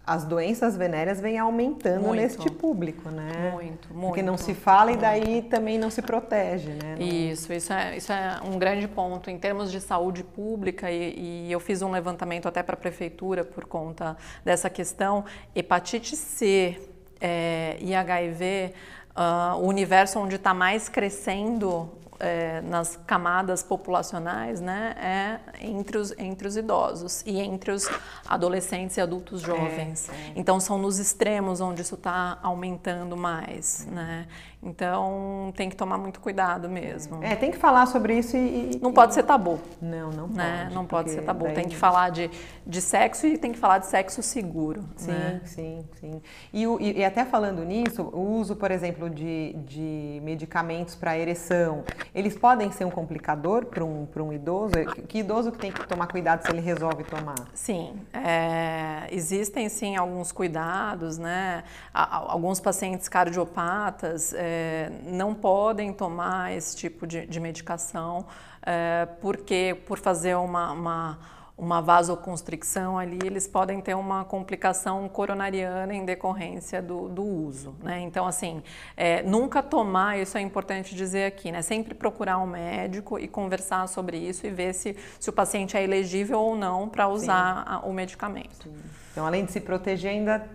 as 0.09 0.25
doenças 0.25 0.75
venéreas 0.75 1.21
vêm 1.21 1.37
aumentando 1.37 2.07
muito, 2.07 2.19
neste 2.19 2.49
público, 2.49 3.11
né? 3.11 3.51
Muito, 3.53 3.93
muito. 3.93 4.07
Porque 4.07 4.23
não 4.23 4.37
se 4.37 4.55
fala 4.55 4.85
muito. 4.85 4.97
e 4.97 5.01
daí 5.01 5.41
também 5.43 5.77
não 5.77 5.91
se 5.91 6.01
protege, 6.01 6.69
né? 6.69 6.95
Isso, 6.97 7.53
isso 7.53 7.71
é, 7.71 7.95
isso 7.95 8.11
é 8.11 8.39
um 8.43 8.57
grande 8.57 8.87
ponto. 8.87 9.29
Em 9.29 9.37
termos 9.37 9.71
de 9.71 9.79
saúde 9.79 10.23
pública, 10.23 10.89
e, 10.89 11.45
e 11.45 11.51
eu 11.51 11.59
fiz 11.59 11.83
um 11.83 11.91
levantamento 11.91 12.47
até 12.47 12.63
para 12.63 12.73
a 12.73 12.77
prefeitura 12.77 13.43
por 13.43 13.65
conta 13.65 14.17
dessa 14.43 14.67
questão, 14.67 15.25
hepatite 15.53 16.15
C 16.15 16.81
é, 17.21 17.77
e 17.79 17.93
HIV 17.93 18.73
uh, 19.19 19.57
o 19.57 19.67
universo 19.67 20.19
onde 20.19 20.37
está 20.37 20.53
mais 20.55 20.89
crescendo 20.89 21.89
é, 22.19 22.61
nas 22.61 22.97
camadas 23.07 23.63
populacionais 23.63 24.59
né, 24.59 24.95
é 24.99 25.65
entre 25.65 25.97
os, 25.97 26.13
entre 26.17 26.47
os 26.47 26.57
idosos 26.57 27.23
e 27.25 27.39
entre 27.39 27.71
os 27.71 27.89
adolescentes 28.27 28.97
e 28.97 29.01
adultos 29.01 29.41
jovens. 29.41 30.09
É, 30.09 30.11
é. 30.11 30.33
Então, 30.35 30.59
são 30.59 30.77
nos 30.77 30.99
extremos 30.99 31.61
onde 31.61 31.81
isso 31.81 31.95
está 31.95 32.37
aumentando 32.43 33.15
mais. 33.15 33.85
Né? 33.89 34.27
Então 34.61 35.53
tem 35.55 35.69
que 35.69 35.75
tomar 35.75 35.97
muito 35.97 36.19
cuidado 36.19 36.67
mesmo. 36.67 37.23
É, 37.23 37.33
tem 37.33 37.49
que 37.49 37.57
falar 37.57 37.85
sobre 37.85 38.17
isso 38.17 38.35
e. 38.35 38.77
Não 38.81 38.91
pode 38.91 39.13
ser 39.13 39.23
tabu. 39.23 39.57
Não, 39.81 40.09
não 40.11 40.27
né? 40.27 40.63
pode. 40.63 40.75
Não 40.75 40.85
pode 40.85 41.11
ser 41.11 41.21
tabu. 41.21 41.45
Daí... 41.45 41.53
Tem 41.53 41.67
que 41.69 41.77
falar 41.77 42.09
de, 42.09 42.29
de 42.67 42.81
sexo 42.81 43.25
e 43.25 43.37
tem 43.37 43.53
que 43.53 43.57
falar 43.57 43.77
de 43.77 43.85
sexo 43.85 44.21
seguro. 44.21 44.83
Sim, 44.97 45.11
né? 45.11 45.41
sim, 45.45 45.85
sim. 45.99 46.21
E, 46.51 46.65
e, 46.65 46.99
e, 46.99 47.05
até 47.05 47.23
falando 47.23 47.63
nisso, 47.63 48.03
o 48.03 48.37
uso, 48.37 48.53
por 48.53 48.69
exemplo, 48.69 49.09
de, 49.09 49.53
de 49.65 50.19
medicamentos 50.23 50.93
para 50.93 51.17
ereção, 51.17 51.85
eles 52.13 52.37
podem 52.37 52.69
ser 52.69 52.83
um 52.83 52.91
complicador 52.91 53.65
para 53.65 53.83
um, 53.83 54.05
um 54.17 54.33
idoso? 54.33 54.73
Que 55.07 55.19
idoso 55.19 55.53
que 55.53 55.57
tem 55.57 55.71
que 55.71 55.87
tomar 55.87 56.07
cuidado 56.07 56.45
se 56.45 56.51
ele 56.51 56.61
resolve 56.61 57.05
tomar? 57.05 57.47
Sim, 57.53 57.93
é, 58.13 59.07
existem 59.09 59.69
sim 59.69 59.95
alguns 59.95 60.33
cuidados, 60.33 61.17
né? 61.17 61.63
Alguns 61.93 62.59
pacientes 62.59 63.07
cardiopatas. 63.07 64.33
É, 64.33 64.48
é, 64.49 64.91
não 65.03 65.35
podem 65.35 65.93
tomar 65.93 66.51
esse 66.55 66.75
tipo 66.75 67.05
de, 67.05 67.27
de 67.27 67.39
medicação, 67.39 68.25
é, 68.65 69.07
porque 69.21 69.77
por 69.85 69.99
fazer 69.99 70.35
uma, 70.35 70.71
uma, 70.71 71.19
uma, 71.55 71.81
vasoconstricção 71.81 72.97
ali, 72.97 73.19
eles 73.23 73.47
podem 73.47 73.79
ter 73.79 73.93
uma 73.93 74.25
complicação 74.25 75.07
coronariana 75.07 75.93
em 75.93 76.03
decorrência 76.03 76.81
do, 76.81 77.07
do 77.07 77.23
uso. 77.23 77.75
Né? 77.83 77.99
Então, 78.01 78.25
assim, 78.25 78.63
é, 78.97 79.21
nunca 79.21 79.61
tomar, 79.61 80.17
isso 80.17 80.35
é 80.35 80.41
importante 80.41 80.95
dizer 80.95 81.25
aqui, 81.25 81.51
né? 81.51 81.61
sempre 81.61 81.93
procurar 81.93 82.39
um 82.39 82.47
médico 82.47 83.19
e 83.19 83.27
conversar 83.27 83.87
sobre 83.87 84.17
isso 84.17 84.47
e 84.47 84.49
ver 84.49 84.73
se, 84.73 84.95
se 85.19 85.29
o 85.29 85.33
paciente 85.33 85.77
é 85.77 85.83
elegível 85.83 86.39
ou 86.39 86.55
não 86.55 86.89
para 86.89 87.07
usar 87.07 87.63
a, 87.67 87.79
o 87.85 87.93
medicamento. 87.93 88.63
Sim. 88.63 88.75
Então, 89.11 89.27
além 89.27 89.45
de 89.45 89.51
se 89.51 89.59
proteger, 89.59 90.11
ainda 90.11 90.47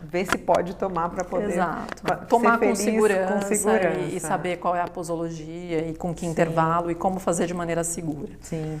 ver 0.00 0.26
se 0.26 0.38
pode 0.38 0.74
tomar 0.76 1.08
para 1.08 1.24
poder 1.24 1.52
Exato. 1.52 2.26
tomar 2.28 2.58
com 2.58 2.74
segurança, 2.74 3.32
com 3.32 3.42
segurança, 3.42 4.00
E, 4.12 4.20
saber 4.20 4.58
qual 4.58 4.76
é 4.76 4.80
a 4.80 4.86
posologia 4.86 5.88
e 5.88 5.94
com 5.94 6.14
que 6.14 6.20
Sim. 6.20 6.30
intervalo 6.30 6.90
e 6.90 6.94
como 6.94 7.18
fazer 7.18 7.46
de 7.46 7.54
maneira 7.54 7.82
segura. 7.82 8.32
Sim. 8.40 8.80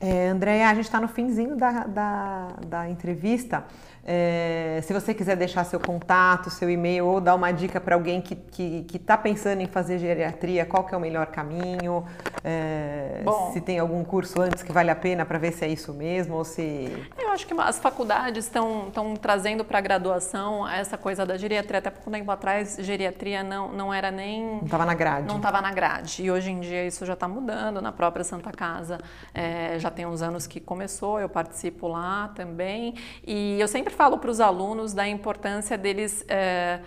É, 0.00 0.28
Andréia, 0.28 0.68
a 0.68 0.74
gente 0.74 0.84
está 0.84 1.00
no 1.00 1.08
finzinho 1.08 1.56
da, 1.56 1.84
da, 1.84 2.48
da 2.66 2.88
entrevista. 2.88 3.64
É, 4.06 4.80
se 4.82 4.92
você 4.92 5.14
quiser 5.14 5.34
deixar 5.36 5.64
seu 5.64 5.80
contato, 5.80 6.50
seu 6.50 6.68
e-mail 6.68 7.06
ou 7.06 7.20
dar 7.20 7.34
uma 7.34 7.50
dica 7.52 7.80
para 7.80 7.94
alguém 7.94 8.20
que 8.20 8.34
está 8.34 8.44
que, 8.50 8.82
que 8.82 8.98
tá 8.98 9.16
pensando 9.16 9.62
em 9.62 9.66
fazer 9.66 9.98
geriatria, 9.98 10.66
qual 10.66 10.84
que 10.84 10.94
é 10.94 10.98
o 10.98 11.00
melhor 11.00 11.26
caminho? 11.26 12.04
É, 12.42 13.22
Bom, 13.24 13.52
se 13.52 13.60
tem 13.60 13.78
algum 13.78 14.04
curso 14.04 14.40
antes 14.42 14.62
que 14.62 14.70
vale 14.70 14.90
a 14.90 14.96
pena 14.96 15.24
para 15.24 15.38
ver 15.38 15.52
se 15.52 15.64
é 15.64 15.68
isso 15.68 15.94
mesmo 15.94 16.34
ou 16.34 16.44
se... 16.44 16.92
Eu 17.18 17.30
acho 17.30 17.46
que 17.46 17.54
as 17.58 17.78
faculdades 17.78 18.44
estão 18.44 18.92
trazendo 19.20 19.64
para 19.64 19.78
a 19.78 19.80
graduação 19.80 20.68
essa 20.68 20.98
coisa 20.98 21.24
da 21.24 21.38
geriatria. 21.38 21.78
Até 21.78 21.92
um 22.06 22.10
tempo 22.10 22.30
atrás, 22.30 22.76
geriatria 22.78 23.42
não, 23.42 23.72
não 23.72 23.94
era 23.94 24.10
nem... 24.10 24.56
Não 24.56 24.64
estava 24.64 24.84
na 24.84 24.94
grade. 24.94 25.26
Não 25.26 25.36
estava 25.36 25.62
na 25.62 25.72
grade. 25.72 26.22
E 26.22 26.30
hoje 26.30 26.50
em 26.50 26.60
dia 26.60 26.86
isso 26.86 27.06
já 27.06 27.14
está 27.14 27.26
mudando. 27.26 27.80
Na 27.80 27.92
própria 27.92 28.24
Santa 28.24 28.52
Casa 28.52 28.98
é, 29.32 29.78
já 29.78 29.90
tem 29.90 30.04
uns 30.04 30.20
anos 30.20 30.46
que 30.46 30.60
começou, 30.60 31.18
eu 31.18 31.28
participo 31.28 31.88
lá 31.88 32.30
também. 32.34 32.94
E 33.26 33.58
eu 33.58 33.66
sempre 33.66 33.93
falo 33.94 34.18
para 34.18 34.30
os 34.30 34.40
alunos 34.40 34.92
da 34.92 35.06
importância 35.08 35.78
deles 35.78 36.24
é, 36.28 36.80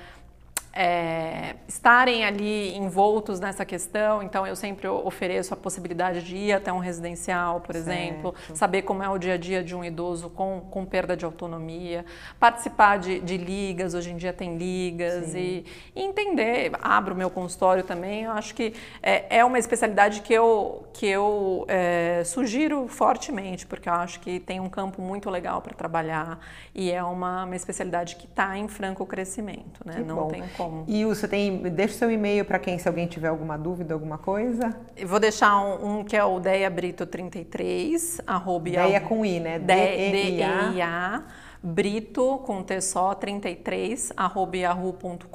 é, 0.79 1.55
estarem 1.67 2.23
ali 2.23 2.77
envoltos 2.77 3.39
nessa 3.39 3.65
questão. 3.65 4.21
Então, 4.21 4.45
eu 4.45 4.55
sempre 4.55 4.87
ofereço 4.87 5.51
a 5.51 5.57
possibilidade 5.57 6.21
de 6.21 6.37
ir 6.37 6.53
até 6.53 6.71
um 6.71 6.77
residencial, 6.77 7.61
por 7.61 7.73
certo. 7.73 7.89
exemplo, 7.89 8.35
saber 8.53 8.83
como 8.83 9.01
é 9.01 9.09
o 9.09 9.17
dia 9.17 9.33
a 9.33 9.37
dia 9.37 9.63
de 9.63 9.75
um 9.75 9.83
idoso 9.83 10.29
com, 10.29 10.61
com 10.69 10.85
perda 10.85 11.17
de 11.17 11.25
autonomia, 11.25 12.05
participar 12.39 12.99
de, 12.99 13.19
de 13.21 13.37
ligas, 13.37 13.95
hoje 13.95 14.11
em 14.11 14.17
dia 14.17 14.31
tem 14.31 14.55
ligas, 14.55 15.33
e, 15.33 15.65
e, 15.95 16.03
entender. 16.03 16.71
Abro 16.79 17.15
meu 17.15 17.31
consultório 17.31 17.83
também. 17.83 18.25
Eu 18.25 18.31
acho 18.33 18.53
que 18.53 18.75
é, 19.01 19.37
é 19.39 19.43
uma 19.43 19.57
especialidade 19.57 20.21
que 20.21 20.31
eu, 20.31 20.85
que 20.93 21.07
eu 21.07 21.65
é, 21.67 22.21
sugiro 22.23 22.87
fortemente, 22.87 23.65
porque 23.65 23.89
eu 23.89 23.93
acho 23.93 24.19
que 24.19 24.39
tem 24.39 24.59
um 24.59 24.69
campo 24.69 25.01
muito 25.01 25.27
legal 25.27 25.59
para 25.59 25.73
trabalhar 25.73 26.39
e 26.75 26.91
é 26.91 27.03
uma, 27.03 27.45
uma 27.45 27.55
especialidade 27.55 28.15
que 28.15 28.27
está 28.27 28.55
em 28.55 28.67
franco 28.67 29.03
crescimento. 29.07 29.81
Né? 29.83 30.03
Não 30.05 30.17
bom. 30.17 30.27
tem 30.27 30.43
como 30.55 30.66
como. 30.67 30.83
E 30.87 31.05
você 31.05 31.27
tem, 31.27 31.57
deixa 31.57 31.95
o 31.95 31.97
seu 31.97 32.11
e-mail 32.11 32.45
para 32.45 32.59
quem, 32.59 32.77
se 32.77 32.87
alguém 32.87 33.07
tiver 33.07 33.29
alguma 33.29 33.57
dúvida, 33.57 33.93
alguma 33.93 34.17
coisa. 34.17 34.75
Eu 34.95 35.07
vou 35.07 35.19
deixar 35.19 35.59
um, 35.59 35.99
um 35.99 36.03
que 36.03 36.15
é 36.15 36.23
o 36.23 36.39
Deia 36.39 36.69
Brito 36.69 37.05
33, 37.05 38.21
arroba. 38.27 38.69
Deia 38.69 39.01
com 39.01 39.25
I, 39.25 39.39
né? 39.39 39.59
D-E-I-A. 39.59 41.23
Brito, 41.61 42.37
com 42.45 42.61
T 42.61 42.79
só, 42.79 43.15
33, 43.15 44.13
arroba 44.15 44.57
yahoo.com.br. 44.57 45.25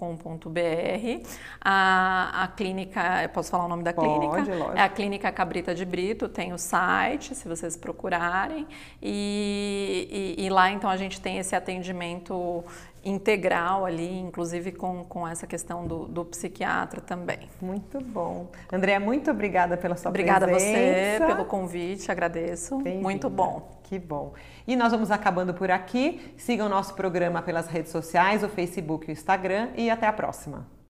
A, 1.60 2.44
a 2.44 2.48
clínica, 2.48 3.28
posso 3.34 3.50
falar 3.50 3.64
o 3.64 3.68
nome 3.68 3.82
da 3.82 3.92
Pode, 3.92 4.08
clínica? 4.08 4.54
Lógico. 4.54 4.78
É 4.78 4.82
a 4.82 4.88
Clínica 4.88 5.32
Cabrita 5.32 5.74
de 5.74 5.84
Brito, 5.84 6.28
tem 6.28 6.52
o 6.52 6.58
site, 6.58 7.34
se 7.34 7.48
vocês 7.48 7.76
procurarem. 7.76 8.66
E, 9.02 10.36
e, 10.38 10.46
e 10.46 10.48
lá, 10.48 10.70
então, 10.70 10.88
a 10.88 10.96
gente 10.96 11.20
tem 11.20 11.38
esse 11.38 11.56
atendimento 11.56 12.64
integral 13.04 13.84
ali, 13.84 14.18
inclusive 14.18 14.72
com, 14.72 15.04
com 15.04 15.26
essa 15.26 15.46
questão 15.46 15.86
do, 15.86 16.06
do 16.06 16.24
psiquiatra 16.24 17.00
também. 17.00 17.48
Muito 17.60 18.00
bom. 18.00 18.48
Andréa, 18.72 19.00
muito 19.00 19.30
obrigada 19.30 19.76
pela 19.76 19.96
sua 19.96 20.10
obrigada 20.10 20.46
presença. 20.46 20.70
Obrigada 20.70 21.24
a 21.24 21.26
você 21.26 21.34
pelo 21.34 21.44
convite, 21.44 22.10
agradeço. 22.10 22.78
Muito 22.78 23.28
bom. 23.28 23.80
Que 23.82 23.98
bom. 23.98 24.32
E 24.66 24.74
nós 24.74 24.92
vamos 24.92 25.10
acabando 25.10 25.52
por 25.52 25.70
aqui. 25.70 26.32
Sigam 26.36 26.68
nosso 26.68 26.94
programa 26.94 27.42
pelas 27.42 27.66
redes 27.66 27.92
sociais, 27.92 28.42
o 28.42 28.48
Facebook 28.48 29.06
e 29.06 29.10
o 29.10 29.12
Instagram 29.12 29.68
e 29.76 29.90
até 29.90 30.06
a 30.06 30.12
próxima. 30.12 30.66